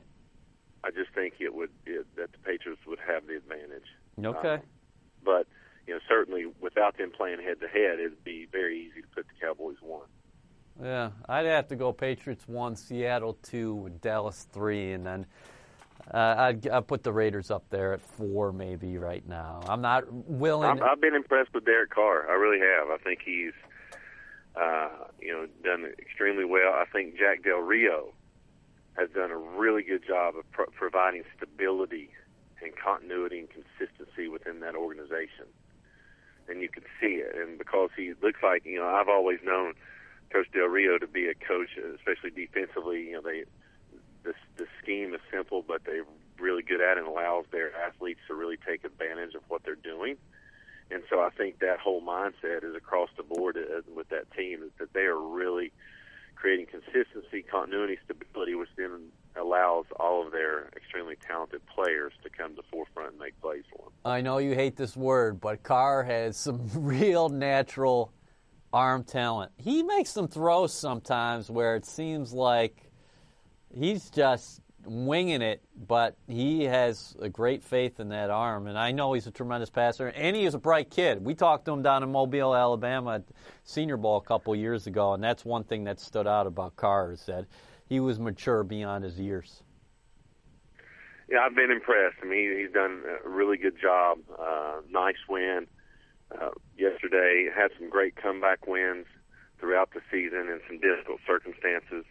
I 0.84 0.92
just 0.92 1.12
think 1.14 1.36
it 1.40 1.54
would 1.54 1.72
it, 1.86 2.06
that 2.16 2.32
the 2.32 2.38
Patriots 2.40 2.82
would 2.88 3.00
have 3.06 3.28
the 3.28 3.36
advantage. 3.38 3.88
Okay. 4.24 4.56
Um, 4.56 4.62
but 5.24 5.48
you 5.88 5.94
know, 5.94 6.00
certainly 6.08 6.46
without 6.62 6.98
them 6.98 7.12
playing 7.16 7.42
head 7.42 7.60
to 7.62 7.68
head, 7.68 8.00
it'd 8.00 8.24
be 8.24 8.48
very 8.52 8.80
easy 8.80 9.02
to 9.02 9.08
put 9.08 9.26
the 9.28 9.46
Cowboys 9.46 9.78
one. 9.82 10.08
Yeah, 10.82 11.10
I'd 11.28 11.46
have 11.46 11.68
to 11.70 11.76
go 11.76 11.92
Patriots 11.92 12.48
one, 12.48 12.76
Seattle 12.76 13.38
two, 13.42 13.92
Dallas 14.02 14.48
three, 14.54 14.94
and 14.94 15.06
then 15.06 15.26
uh, 16.14 16.36
I'd, 16.38 16.68
I'd 16.68 16.88
put 16.88 17.04
the 17.04 17.12
Raiders 17.12 17.52
up 17.52 17.66
there 17.70 17.94
at 17.94 18.02
four, 18.02 18.54
maybe 18.54 18.98
right 18.98 19.28
now. 19.28 19.62
I'm 19.68 19.82
not 19.82 20.12
willing. 20.12 20.70
I'm, 20.70 20.82
I've 20.82 21.02
been 21.02 21.16
impressed 21.16 21.54
with 21.54 21.66
Derek 21.66 21.90
Carr. 21.90 22.30
I 22.30 22.34
really 22.36 22.60
have. 22.60 22.90
I 22.90 22.98
think 23.04 23.20
he's, 23.26 23.52
uh, 24.56 24.90
you 25.20 25.34
know, 25.34 25.48
done 25.64 25.92
extremely 26.00 26.46
well. 26.46 26.72
I 26.74 26.86
think 26.94 27.18
Jack 27.18 27.44
Del 27.44 27.60
Rio 27.60 28.14
has 28.98 29.10
done 29.12 29.32
a 29.32 29.38
really 29.38 29.84
good 29.84 30.06
job 30.06 30.36
of 30.36 30.50
pro- 30.52 30.68
providing 30.68 31.24
stability 31.38 32.10
and 32.62 32.76
continuity 32.76 33.40
and 33.40 33.50
consistency 33.50 34.28
within 34.28 34.60
that 34.60 34.76
organization. 34.76 35.48
And 36.48 36.62
you 36.62 36.70
can 36.70 36.84
see 37.00 37.22
it. 37.22 37.36
And 37.36 37.58
because 37.58 37.90
he 37.96 38.14
looks 38.22 38.40
like, 38.42 38.66
you 38.66 38.80
know, 38.80 38.88
I've 38.88 39.08
always 39.08 39.40
known 39.44 39.74
Coach 40.32 40.48
Del 40.54 40.66
Rio 40.66 40.98
to 40.98 41.08
be 41.08 41.28
a 41.28 41.34
coach, 41.34 41.70
especially 41.96 42.32
defensively. 42.32 43.10
You 43.10 43.14
know, 43.14 43.22
they 43.22 43.46
the 44.24 44.34
the 44.58 44.68
scheme 44.82 45.14
is 45.14 45.22
simple, 45.32 45.64
but 45.66 45.84
they're 45.86 46.06
really 46.40 46.64
good 46.64 46.82
at 46.82 46.98
and 46.98 47.08
allows 47.08 47.46
their 47.52 47.76
athletes 47.76 48.20
to 48.28 48.34
really 48.34 48.58
take 48.58 48.84
advantage 48.84 49.36
of 49.36 49.42
what 49.48 49.64
they're 49.64 49.76
doing. 49.76 50.18
And 50.92 51.04
so 51.10 51.22
I 51.22 51.30
think 51.30 51.60
that 51.60 51.80
whole 51.80 52.02
mindset 52.02 52.64
is 52.64 52.76
across 52.76 53.10
the 53.16 53.24
board 53.24 53.58
uh, 53.58 53.82
with 53.94 54.10
that 54.10 54.32
team 54.32 54.72
that 54.80 54.94
they 54.94 55.02
are 55.02 55.20
really 55.20 55.72
creating 56.40 56.68
consistency, 56.68 57.44
continuity, 57.44 57.98
stability, 58.06 58.56
which 58.56 58.70
then 58.78 59.08
allows 59.36 59.86
all 60.00 60.26
of 60.26 60.32
their 60.32 60.70
extremely 60.76 61.16
talented 61.28 61.62
players 61.68 62.14
to 62.24 62.30
come 62.30 62.52
to 62.52 62.56
the 62.58 62.64
forefront 62.72 63.12
and 63.12 63.20
make 63.20 63.40
plays 63.42 63.64
for 63.70 63.86
them. 63.86 63.94
I 64.06 64.22
know 64.22 64.38
you 64.38 64.56
hate 64.56 64.78
this 64.78 64.96
word, 64.96 65.42
but 65.42 65.64
Carr 65.64 66.04
has 66.04 66.38
some 66.38 66.70
real 66.74 67.30
natural 67.30 68.14
arm 68.72 69.04
talent. 69.04 69.52
He 69.58 69.84
makes 69.84 70.12
some 70.12 70.28
throws 70.28 70.74
sometimes 70.74 71.50
where 71.50 71.76
it 71.76 71.86
seems 71.86 72.32
like 72.32 72.90
he's 73.74 74.10
just 74.10 74.62
winging 74.86 75.42
it, 75.42 75.62
but 75.88 76.16
he 76.28 76.64
has 76.64 77.16
a 77.22 77.30
great 77.30 77.64
faith 77.64 78.00
in 78.00 78.10
that 78.10 78.30
arm. 78.30 78.68
And 78.68 78.78
I 78.78 78.92
know 78.92 79.14
he's 79.14 79.28
a 79.28 79.32
tremendous 79.32 79.70
passer, 79.70 80.08
and 80.08 80.36
he 80.36 80.46
is 80.46 80.54
a 80.54 80.60
bright 80.60 80.90
kid. 80.90 81.24
We 81.24 81.36
talked 81.36 81.66
to 81.66 81.72
him 81.72 81.82
down 81.82 82.04
in 82.04 82.12
Mobile, 82.12 82.56
Alabama 82.56 83.22
Senior 83.64 83.98
Bowl 83.98 84.18
a 84.18 84.22
couple 84.22 84.56
years 84.56 84.88
ago, 84.88 85.14
and 85.14 85.24
that's 85.24 85.46
one 85.46 85.64
thing 85.64 85.84
that 85.86 86.00
stood 86.00 86.28
out 86.28 86.48
about 86.48 86.76
Carr 86.76 87.12
is 87.12 87.26
that 87.26 87.46
he 87.88 88.00
was 88.00 88.20
mature 88.20 88.64
beyond 88.64 89.04
his 89.04 89.20
years. 89.20 89.64
Yeah, 91.30 91.40
I've 91.46 91.56
been 91.56 91.72
impressed. 91.72 92.18
I 92.24 92.26
mean, 92.26 92.58
he's 92.58 92.74
done 92.74 93.04
a 93.24 93.30
really 93.30 93.58
good 93.58 93.80
job. 93.80 94.20
Uh, 94.40 94.82
nice 94.90 95.18
win 95.28 95.68
uh, 96.32 96.50
yesterday. 96.78 97.50
Had 97.56 97.70
some 97.78 97.90
great 97.90 98.16
comeback 98.16 98.66
wins 98.66 99.06
throughout 99.60 99.92
the 99.94 100.02
season 100.12 100.48
in 100.50 100.60
some 100.68 100.80
difficult 100.80 101.20
circumstances. 101.28 102.06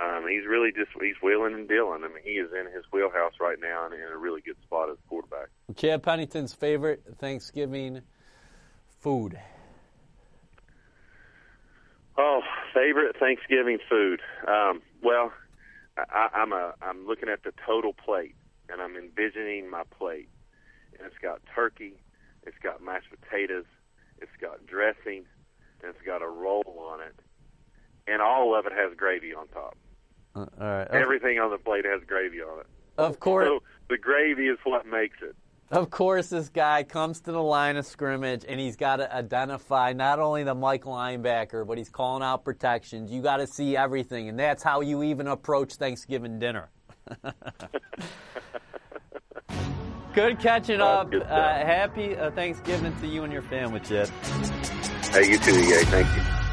Um, 0.00 0.26
he's 0.28 0.46
really 0.46 0.72
just 0.72 0.90
he's 1.00 1.14
wheeling 1.22 1.54
and 1.54 1.68
dealing. 1.68 2.02
I 2.04 2.08
mean, 2.08 2.22
he 2.22 2.32
is 2.32 2.50
in 2.52 2.66
his 2.72 2.84
wheelhouse 2.92 3.34
right 3.40 3.58
now 3.60 3.86
and 3.86 3.94
in 3.94 4.00
a 4.00 4.16
really 4.16 4.42
good 4.42 4.56
spot 4.62 4.90
as 4.90 4.96
quarterback. 5.08 5.48
Chad 5.74 6.02
Pennington's 6.02 6.52
favorite 6.52 7.02
Thanksgiving 7.18 8.02
food. 9.00 9.38
Oh, 12.18 12.40
favorite 12.74 13.16
Thanksgiving 13.18 13.78
food. 13.88 14.20
Um, 14.46 14.82
well, 15.02 15.32
I, 15.96 16.28
I'm 16.34 16.52
a 16.52 16.74
I'm 16.82 17.06
looking 17.06 17.28
at 17.28 17.42
the 17.42 17.52
total 17.64 17.92
plate 17.92 18.34
and 18.68 18.80
I'm 18.80 18.96
envisioning 18.96 19.70
my 19.70 19.82
plate, 19.98 20.28
and 20.98 21.06
it's 21.06 21.18
got 21.18 21.40
turkey, 21.54 21.94
it's 22.44 22.58
got 22.62 22.82
mashed 22.82 23.08
potatoes, 23.10 23.64
it's 24.18 24.32
got 24.40 24.66
dressing, 24.66 25.24
and 25.82 25.94
it's 25.94 26.04
got 26.04 26.22
a 26.22 26.28
roll 26.28 26.64
on 26.92 27.00
it, 27.00 27.14
and 28.06 28.20
all 28.20 28.58
of 28.58 28.66
it 28.66 28.72
has 28.72 28.96
gravy 28.96 29.34
on 29.34 29.48
top. 29.48 29.76
Uh, 30.36 30.46
all 30.60 30.66
right. 30.66 30.88
Everything 30.90 31.38
on 31.38 31.50
the 31.50 31.58
plate 31.58 31.84
has 31.84 32.02
gravy 32.06 32.42
on 32.42 32.60
it. 32.60 32.66
Of 32.98 33.18
course. 33.20 33.46
So 33.46 33.62
the 33.88 33.98
gravy 33.98 34.48
is 34.48 34.58
what 34.64 34.86
makes 34.86 35.16
it. 35.22 35.34
Of 35.70 35.90
course, 35.90 36.28
this 36.28 36.48
guy 36.48 36.84
comes 36.84 37.20
to 37.22 37.32
the 37.32 37.42
line 37.42 37.76
of 37.76 37.84
scrimmage 37.86 38.44
and 38.48 38.60
he's 38.60 38.76
got 38.76 38.96
to 38.96 39.12
identify 39.12 39.92
not 39.94 40.20
only 40.20 40.44
the 40.44 40.54
Mike 40.54 40.84
linebacker, 40.84 41.66
but 41.66 41.76
he's 41.76 41.88
calling 41.88 42.22
out 42.22 42.44
protections. 42.44 43.10
You 43.10 43.20
got 43.20 43.38
to 43.38 43.48
see 43.48 43.76
everything, 43.76 44.28
and 44.28 44.38
that's 44.38 44.62
how 44.62 44.80
you 44.80 45.02
even 45.02 45.26
approach 45.26 45.74
Thanksgiving 45.74 46.38
dinner. 46.38 46.70
good 50.14 50.38
catching 50.38 50.80
up. 50.80 51.10
Good 51.10 51.24
uh, 51.24 51.54
happy 51.66 52.16
uh, 52.16 52.30
Thanksgiving 52.30 52.94
to 53.00 53.06
you 53.08 53.24
and 53.24 53.32
your 53.32 53.42
family, 53.42 53.80
Chip. 53.80 54.08
Hey, 55.10 55.32
you 55.32 55.38
too, 55.38 55.58
EA. 55.58 55.84
Thank 55.84 56.16
you. 56.16 56.45